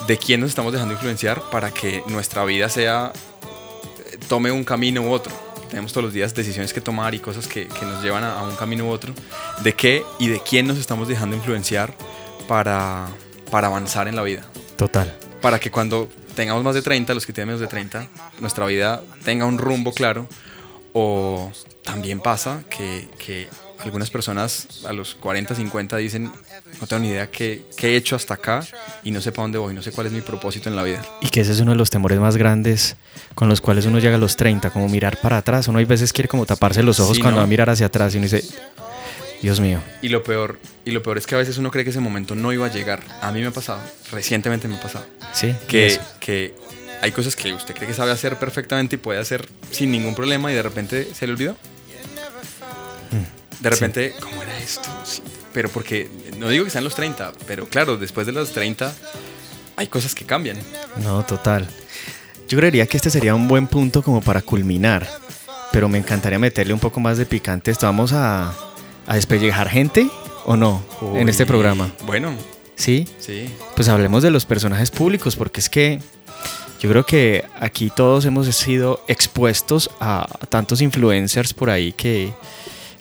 de 0.07 0.19
quién 0.19 0.41
nos 0.41 0.51
estamos 0.51 0.73
dejando 0.73 0.93
influenciar 0.95 1.43
para 1.51 1.71
que 1.73 2.03
nuestra 2.07 2.45
vida 2.45 2.69
sea, 2.69 3.13
eh, 4.13 4.19
tome 4.29 4.51
un 4.53 4.65
camino 4.65 5.03
u 5.03 5.11
otro. 5.13 5.33
Tenemos 5.71 5.93
todos 5.93 6.05
los 6.05 6.13
días 6.15 6.35
decisiones 6.35 6.73
que 6.73 6.81
tomar 6.81 7.15
y 7.15 7.19
cosas 7.21 7.49
que, 7.49 7.67
que 7.67 7.85
nos 7.87 8.03
llevan 8.03 8.23
a, 8.23 8.39
a 8.39 8.43
un 8.43 8.55
camino 8.55 8.85
u 8.87 8.91
otro. 8.91 9.13
¿De 9.63 9.73
qué 9.73 10.03
y 10.19 10.29
de 10.29 10.41
quién 10.41 10.67
nos 10.69 10.79
estamos 10.79 11.09
dejando 11.09 11.35
influenciar 11.37 11.95
para, 12.47 13.09
para 13.51 13.69
avanzar 13.69 14.07
en 14.09 14.15
la 14.17 14.23
vida? 14.23 14.45
Total. 14.77 15.17
para 15.41 15.59
que 15.61 15.71
cuando 15.71 16.09
tengamos 16.35 16.63
más 16.65 16.75
de 16.75 16.83
30, 16.83 17.15
los 17.15 17.25
que 17.27 17.33
tienen 17.33 17.49
menos 17.49 17.61
de 17.61 17.67
30, 17.69 18.09
nuestra 18.41 18.67
vida 18.67 19.03
tenga 19.25 19.47
un 19.47 19.59
rumbo 19.59 19.93
claro. 19.93 20.27
O 20.93 21.51
también 21.83 22.21
pasa 22.21 22.63
que, 22.71 23.09
que 23.19 23.49
algunas 23.85 24.11
personas 24.11 24.67
a 24.87 24.93
los 24.93 25.15
40, 25.15 25.55
50 25.55 25.97
dicen, 25.99 26.25
no 26.81 26.87
tengo 26.87 27.01
ni 27.03 27.09
idea 27.09 27.31
qué, 27.31 27.65
qué 27.77 27.91
he 27.91 27.97
hecho 27.97 28.17
hasta 28.17 28.35
acá 28.35 28.65
y 29.03 29.11
no 29.11 29.21
sé 29.21 29.31
para 29.33 29.43
dónde 29.43 29.59
voy, 29.59 29.75
no 29.75 29.83
sé 29.83 29.93
cuál 29.93 30.07
es 30.07 30.13
mi 30.13 30.21
propósito 30.21 30.69
en 30.69 30.77
la 30.77 30.83
vida. 30.83 31.03
Y 31.21 31.29
que 31.29 31.41
ese 31.41 31.53
es 31.53 31.61
uno 31.61 31.73
de 31.73 31.77
los 31.77 31.91
temores 31.91 32.19
más 32.19 32.37
grandes 32.37 32.97
con 33.35 33.49
los 33.49 33.61
cuales 33.61 33.87
uno 33.87 33.99
llega 33.99 34.17
a 34.17 34.19
los 34.19 34.37
30, 34.37 34.71
como 34.71 34.89
mirar 34.89 35.19
para 35.21 35.39
atrás. 35.39 35.69
Uno 35.69 35.79
hay 35.79 35.85
veces 35.85 36.13
quiere 36.13 36.29
como 36.29 36.47
taparse 36.47 36.83
los 36.83 37.01
ojos 37.01 37.17
Sí, 37.17 37.23
cuando 37.23 37.37
¿no? 37.37 37.43
va 37.43 37.45
a 37.45 37.49
mirar 37.49 37.71
hacia 37.71 37.87
atrás 37.87 38.15
y 38.15 38.19
uno 38.19 38.25
dice, 38.25 38.45
Dios 39.43 39.61
mío. 39.61 39.81
Y 40.01 40.09
lo 40.09 40.23
peor, 40.23 40.59
y 40.85 40.91
lo 40.91 41.03
peor 41.03 41.19
es 41.19 41.27
que 41.27 41.35
a 41.35 41.39
veces 41.39 41.59
uno 41.59 41.71
cree 41.71 41.85
que 41.85 41.91
ese 41.91 42.01
momento 42.01 42.35
no 42.35 42.53
iba 42.53 42.67
a 42.67 42.71
llegar. 42.71 43.03
A 43.21 43.31
mí 43.33 43.41
me 43.41 43.49
ha 43.49 43.51
pasado, 43.51 43.81
recientemente 44.11 44.69
me 44.69 44.77
ha 44.77 44.81
pasado. 44.81 45.05
Sí, 45.33 45.55
que, 45.69 46.01
que 46.21 46.55
hay 47.03 47.13
cosas 47.13 47.37
que 47.37 47.53
usted 47.53 47.75
cree 47.75 47.87
que 47.87 47.95
sabe 47.95 48.11
hacer 48.13 48.39
perfectamente 48.39 48.97
y 48.97 48.99
puede 48.99 49.21
hacer 49.21 49.47
sin 49.71 49.91
ningún 49.91 50.15
problema 50.15 50.51
y 50.51 50.55
de 50.55 50.63
repente 50.63 51.09
se 51.15 51.27
le 51.27 51.35
olvidó. 51.35 51.57
De 53.61 53.71
repente, 53.71 54.15
¿cómo 54.21 54.43
era 54.43 54.59
esto? 54.59 54.89
Sí, 55.05 55.23
Pero 55.53 55.69
porque, 55.69 56.09
no 56.39 56.49
digo 56.49 56.65
que 56.65 56.71
sean 56.71 56.85
los 56.85 56.95
30, 56.95 57.33
pero 57.47 57.67
claro, 57.69 57.97
después 57.97 58.27
de 58.27 58.33
los 58.33 58.53
30 58.53 58.95
hay 59.77 59.87
cosas 59.89 60.15
que 60.15 60.25
cambian. 60.25 60.59
No, 61.03 61.25
total. 61.25 61.69
Yo 62.49 62.59
creería 62.59 62.87
que 62.87 62.97
este 62.97 63.11
sería 63.11 63.35
un 63.35 63.49
buen 63.49 63.67
punto 63.67 64.03
como 64.03 64.21
para 64.21 64.43
culminar, 64.43 65.09
pero 65.73 65.89
me 65.89 65.99
encantaría 65.99 66.39
meterle 66.39 66.75
un 66.75 66.81
poco 66.81 67.01
más 67.01 67.19
de 67.19 67.27
picante. 67.27 67.71
esto. 67.71 67.87
¿Vamos 67.87 68.13
a, 68.13 68.55
a 69.07 69.15
despellejar 69.15 69.69
gente 69.69 70.09
o 70.45 70.57
no 70.57 70.85
en 71.17 71.29
este 71.29 71.47
programa? 71.47 71.93
Bueno, 72.05 72.35
Sí, 72.77 73.09
sí. 73.19 73.49
pues 73.77 73.89
hablemos 73.89 74.23
de 74.23 74.31
los 74.31 74.45
personajes 74.45 74.91
públicos, 74.91 75.37
porque 75.37 75.61
es 75.61 75.69
que 75.71 76.01
yo 76.81 76.91
creo 76.91 77.07
que 77.07 77.45
aquí 77.61 77.91
todos 77.95 78.25
hemos 78.27 78.47
sido 78.55 79.03
expuestos 79.09 79.89
a 80.01 80.27
tantos 80.51 80.83
influencers 80.83 81.55
por 81.55 81.71
ahí 81.71 81.93
que, 81.93 82.33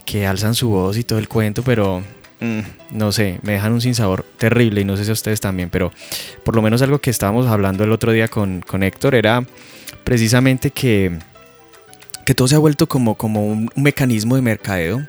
que 0.05 0.25
alzan 0.27 0.55
su 0.55 0.69
voz 0.69 0.97
y 0.97 1.03
todo 1.03 1.19
el 1.19 1.27
cuento, 1.27 1.63
pero 1.63 2.03
mm, 2.39 2.59
no 2.91 3.11
sé, 3.11 3.39
me 3.43 3.53
dejan 3.53 3.73
un 3.73 3.81
sinsabor 3.81 4.25
terrible 4.37 4.81
y 4.81 4.85
no 4.85 4.97
sé 4.97 5.05
si 5.05 5.09
a 5.09 5.13
ustedes 5.13 5.39
también, 5.41 5.69
pero 5.69 5.91
por 6.43 6.55
lo 6.55 6.61
menos 6.61 6.81
algo 6.81 6.99
que 6.99 7.09
estábamos 7.09 7.47
hablando 7.47 7.83
el 7.83 7.91
otro 7.91 8.11
día 8.11 8.27
con, 8.27 8.61
con 8.61 8.83
Héctor 8.83 9.15
era 9.15 9.43
precisamente 10.03 10.71
que, 10.71 11.17
que 12.25 12.35
todo 12.35 12.47
se 12.47 12.55
ha 12.55 12.59
vuelto 12.59 12.87
como, 12.87 13.15
como 13.15 13.45
un, 13.45 13.69
mecanismo 13.75 14.35
de 14.35 14.41
mercadeo 14.41 15.05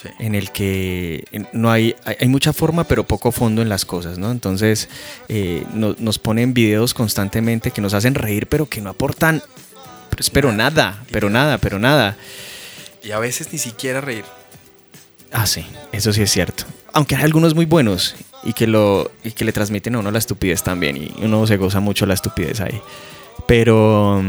sí. 0.00 0.08
en 0.18 0.34
el 0.34 0.50
que 0.52 1.24
no 1.52 1.70
hay, 1.70 1.94
hay, 2.04 2.28
mucha 2.28 2.52
forma 2.52 2.84
pero 2.84 3.04
poco 3.04 3.32
fondo 3.32 3.62
en 3.62 3.68
las 3.68 3.84
cosas, 3.84 4.18
¿no? 4.18 4.30
Entonces 4.30 4.88
eh, 5.28 5.64
no- 5.74 5.96
nos 5.98 6.18
ponen 6.18 6.54
videos 6.54 6.94
constantemente 6.94 7.70
que 7.70 7.80
nos 7.80 7.94
hacen 7.94 8.14
reír 8.14 8.46
pero 8.46 8.66
que 8.66 8.80
no 8.80 8.90
aportan, 8.90 9.42
pues, 10.10 10.30
pero 10.30 10.52
nada, 10.52 11.02
pero 11.10 11.30
nada, 11.30 11.58
pero 11.58 11.78
nada. 11.78 12.16
Y 13.06 13.12
a 13.12 13.20
veces 13.20 13.52
ni 13.52 13.58
siquiera 13.58 14.00
reír. 14.00 14.24
Ah, 15.30 15.46
sí, 15.46 15.64
eso 15.92 16.12
sí 16.12 16.22
es 16.22 16.30
cierto. 16.30 16.64
Aunque 16.92 17.14
hay 17.14 17.22
algunos 17.22 17.54
muy 17.54 17.64
buenos 17.64 18.16
y 18.42 18.52
que, 18.52 18.66
lo, 18.66 19.12
y 19.22 19.30
que 19.30 19.44
le 19.44 19.52
transmiten 19.52 19.94
a 19.94 20.00
uno 20.00 20.10
la 20.10 20.18
estupidez 20.18 20.62
también 20.62 20.96
y 20.96 21.14
uno 21.22 21.46
se 21.46 21.56
goza 21.56 21.78
mucho 21.78 22.04
la 22.06 22.14
estupidez 22.14 22.60
ahí. 22.60 22.80
Pero, 23.46 24.22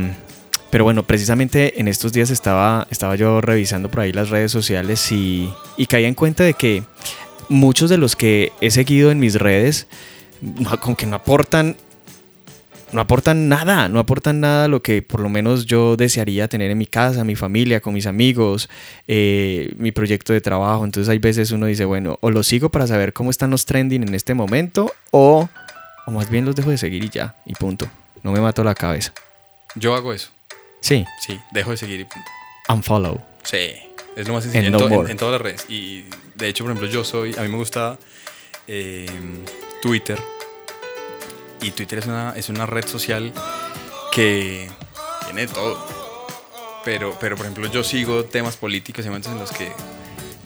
pero 0.69 0.83
bueno, 0.83 1.03
precisamente 1.03 1.79
en 1.79 1.87
estos 1.87 2.13
días 2.13 2.29
estaba, 2.29 2.87
estaba 2.91 3.15
yo 3.15 3.41
revisando 3.41 3.89
por 3.89 4.01
ahí 4.01 4.11
las 4.11 4.29
redes 4.29 4.51
sociales 4.51 5.11
y, 5.11 5.51
y 5.75 5.87
caí 5.87 6.05
en 6.05 6.13
cuenta 6.13 6.43
de 6.43 6.53
que 6.53 6.83
muchos 7.49 7.89
de 7.89 7.97
los 7.97 8.15
que 8.15 8.51
he 8.61 8.69
seguido 8.69 9.09
en 9.09 9.19
mis 9.19 9.35
redes, 9.35 9.87
como 10.81 10.95
que 10.95 11.07
no 11.07 11.15
aportan 11.15 11.77
no 12.93 13.01
aportan 13.01 13.49
nada, 13.49 13.89
no 13.89 13.99
aportan 13.99 14.39
nada 14.39 14.65
a 14.65 14.67
lo 14.67 14.81
que 14.81 15.01
por 15.01 15.19
lo 15.19 15.29
menos 15.29 15.65
yo 15.65 15.97
desearía 15.97 16.47
tener 16.47 16.71
en 16.71 16.77
mi 16.77 16.85
casa, 16.87 17.23
mi 17.23 17.35
familia, 17.35 17.81
con 17.81 17.93
mis 17.93 18.05
amigos, 18.05 18.69
eh, 19.07 19.73
mi 19.77 19.91
proyecto 19.91 20.31
de 20.33 20.39
trabajo. 20.41 20.85
Entonces 20.85 21.09
hay 21.09 21.19
veces 21.19 21.51
uno 21.51 21.65
dice, 21.65 21.85
bueno, 21.85 22.17
o 22.21 22.31
los 22.31 22.47
sigo 22.47 22.69
para 22.69 22.87
saber 22.87 23.11
cómo 23.13 23.29
están 23.29 23.49
los 23.49 23.65
trending 23.65 24.03
en 24.03 24.13
este 24.15 24.33
momento, 24.33 24.93
o, 25.11 25.49
o 26.05 26.11
más 26.11 26.29
bien 26.29 26.45
los 26.45 26.55
dejo 26.55 26.69
de 26.69 26.77
seguir 26.77 27.03
y 27.03 27.09
ya, 27.09 27.35
y 27.45 27.53
punto. 27.55 27.87
No 28.23 28.31
me 28.31 28.39
mato 28.39 28.63
la 28.63 28.73
cabeza. 28.73 29.13
Yo 29.75 29.93
hago 29.95 30.13
eso. 30.13 30.29
Sí, 30.79 31.05
Sí, 31.19 31.39
dejo 31.51 31.71
de 31.71 31.77
seguir 31.77 31.99
y 31.99 32.05
punto. 32.05 32.29
unfollow. 32.69 33.19
Sí, 33.43 33.71
es 34.15 34.27
lo 34.27 34.33
más 34.33 34.43
sencillo. 34.43 34.65
En, 34.65 34.71
no 34.71 35.07
en 35.07 35.17
todas 35.17 35.33
las 35.33 35.41
redes. 35.41 35.65
Y 35.69 36.05
de 36.35 36.47
hecho, 36.47 36.63
por 36.63 36.71
ejemplo, 36.71 36.89
yo 36.89 37.03
soy. 37.03 37.35
A 37.37 37.41
mí 37.41 37.49
me 37.49 37.57
gusta 37.57 37.97
eh, 38.67 39.05
Twitter. 39.81 40.17
Y 41.61 41.71
Twitter 41.71 41.99
es 41.99 42.05
una, 42.05 42.33
es 42.35 42.49
una 42.49 42.65
red 42.65 42.85
social 42.87 43.33
que 44.11 44.69
tiene 45.25 45.47
todo. 45.47 45.77
Pero, 46.85 47.17
pero, 47.19 47.35
por 47.35 47.45
ejemplo, 47.45 47.69
yo 47.71 47.83
sigo 47.83 48.25
temas 48.25 48.55
políticos 48.55 49.05
y 49.05 49.09
momentos 49.09 49.31
en 49.31 49.39
los 49.39 49.51
que 49.51 49.71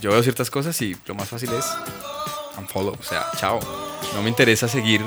yo 0.02 0.12
veo 0.12 0.24
ciertas 0.24 0.50
cosas 0.50 0.82
y 0.82 0.96
lo 1.06 1.14
más 1.14 1.30
fácil 1.30 1.50
es 1.54 1.66
unfollow. 2.58 2.96
O 3.00 3.04
sea, 3.04 3.28
chao. 3.38 3.60
No 4.16 4.24
me 4.24 4.30
interesa 4.30 4.68
seguir 4.68 5.02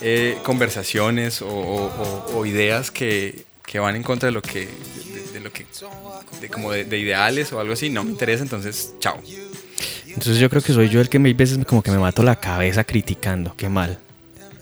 eh, 0.00 0.38
conversaciones 0.42 1.40
o, 1.42 2.44
ideas 2.44 2.90
que, 2.90 3.44
que 3.64 3.78
van 3.78 3.94
en 3.94 4.02
contra 4.02 4.26
de 4.26 4.32
lo 4.32 4.42
que, 4.42 4.68
de, 5.32 5.40
lo 5.40 5.52
que, 5.52 5.64
de 6.40 6.48
como 6.48 6.72
de 6.72 6.98
ideales 6.98 7.52
o 7.52 7.60
algo 7.60 7.74
así. 7.74 7.88
No 7.88 8.02
me 8.02 8.10
interesa, 8.10 8.42
entonces, 8.42 8.94
chao. 8.98 9.20
Entonces 10.08 10.38
yo 10.38 10.50
creo 10.50 10.62
que 10.62 10.72
soy 10.72 10.88
yo 10.88 11.00
el 11.00 11.08
que 11.08 11.18
mil 11.18 11.34
veces 11.34 11.58
como 11.64 11.82
que 11.82 11.90
me 11.90 11.98
mato 11.98 12.22
la 12.22 12.36
cabeza 12.36 12.84
criticando, 12.84 13.54
qué 13.56 13.68
mal. 13.68 13.98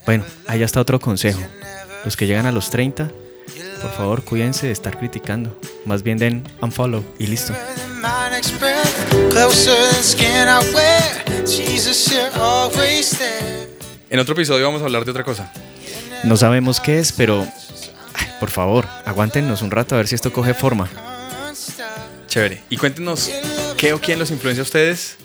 Bueno, 0.07 0.25
ahí 0.47 0.63
está 0.63 0.81
otro 0.81 0.99
consejo. 0.99 1.41
Los 2.05 2.17
que 2.17 2.27
llegan 2.27 2.47
a 2.47 2.53
los 2.53 2.71
30, 2.71 3.11
por 3.83 3.91
favor 3.93 4.25
cuídense 4.25 4.67
de 4.67 4.73
estar 4.73 4.99
criticando. 4.99 5.59
Más 5.85 6.03
bien 6.03 6.19
den 6.19 6.45
unfollow 6.61 7.05
y 7.19 7.27
listo. 7.27 7.55
En 14.11 14.19
otro 14.19 14.35
episodio 14.35 14.65
vamos 14.65 14.83
a 14.83 14.85
hablar 14.87 15.05
de 15.05 15.11
otra 15.11 15.25
cosa. 15.25 15.53
No 16.25 16.37
sabemos 16.37 16.81
qué 16.81 16.99
es, 16.99 17.13
pero 17.13 17.47
ay, 18.15 18.27
por 18.39 18.51
favor, 18.51 18.87
aguántenos 19.05 19.63
un 19.63 19.71
rato 19.71 19.95
a 19.95 19.99
ver 19.99 20.09
si 20.09 20.15
esto 20.15 20.33
coge 20.33 20.55
forma. 20.55 20.89
Chévere. 22.27 22.63
Y 22.69 22.77
cuéntenos 22.77 23.31
qué 23.77 23.93
o 23.93 24.01
quién 24.01 24.19
los 24.19 24.31
influencia 24.31 24.63
a 24.63 24.65
ustedes 24.65 25.17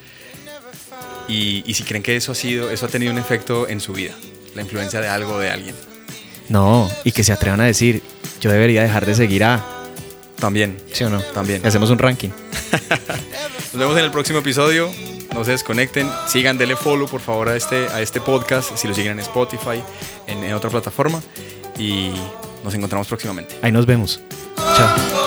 y, 1.27 1.63
y 1.65 1.73
si 1.73 1.83
creen 1.83 2.03
que 2.03 2.15
eso 2.15 2.31
ha 2.31 2.35
sido, 2.35 2.69
eso 2.71 2.85
ha 2.85 2.89
tenido 2.89 3.11
un 3.11 3.17
efecto 3.17 3.67
en 3.67 3.79
su 3.79 3.93
vida. 3.93 4.13
La 4.55 4.61
influencia 4.61 5.01
de 5.01 5.07
algo 5.07 5.37
de 5.39 5.49
alguien. 5.51 5.75
No, 6.49 6.89
y 7.03 7.11
que 7.11 7.23
se 7.23 7.33
atrevan 7.33 7.61
a 7.61 7.65
decir, 7.65 8.01
yo 8.39 8.51
debería 8.51 8.81
dejar 8.81 9.05
de 9.05 9.15
seguir 9.15 9.43
a... 9.43 9.63
También. 10.39 10.77
¿Sí 10.91 11.03
o 11.03 11.09
no? 11.09 11.21
También. 11.21 11.65
Hacemos 11.65 11.89
un 11.89 11.97
ranking. 11.97 12.29
Nos 13.73 13.79
vemos 13.79 13.97
en 13.97 14.03
el 14.05 14.11
próximo 14.11 14.39
episodio. 14.39 14.89
No 15.33 15.43
se 15.43 15.51
desconecten. 15.51 16.09
Sigan, 16.27 16.57
denle 16.57 16.75
follow 16.75 17.07
por 17.07 17.21
favor 17.21 17.49
a 17.49 17.55
este, 17.55 17.87
a 17.87 18.01
este 18.01 18.21
podcast. 18.21 18.75
Si 18.75 18.87
lo 18.87 18.93
siguen 18.93 19.13
en 19.13 19.19
Spotify, 19.19 19.81
en, 20.27 20.43
en 20.43 20.53
otra 20.53 20.69
plataforma. 20.69 21.21
Y 21.77 22.11
nos 22.63 22.73
encontramos 22.73 23.07
próximamente. 23.07 23.57
Ahí 23.61 23.71
nos 23.71 23.85
vemos. 23.85 24.21
Chao. 24.55 25.24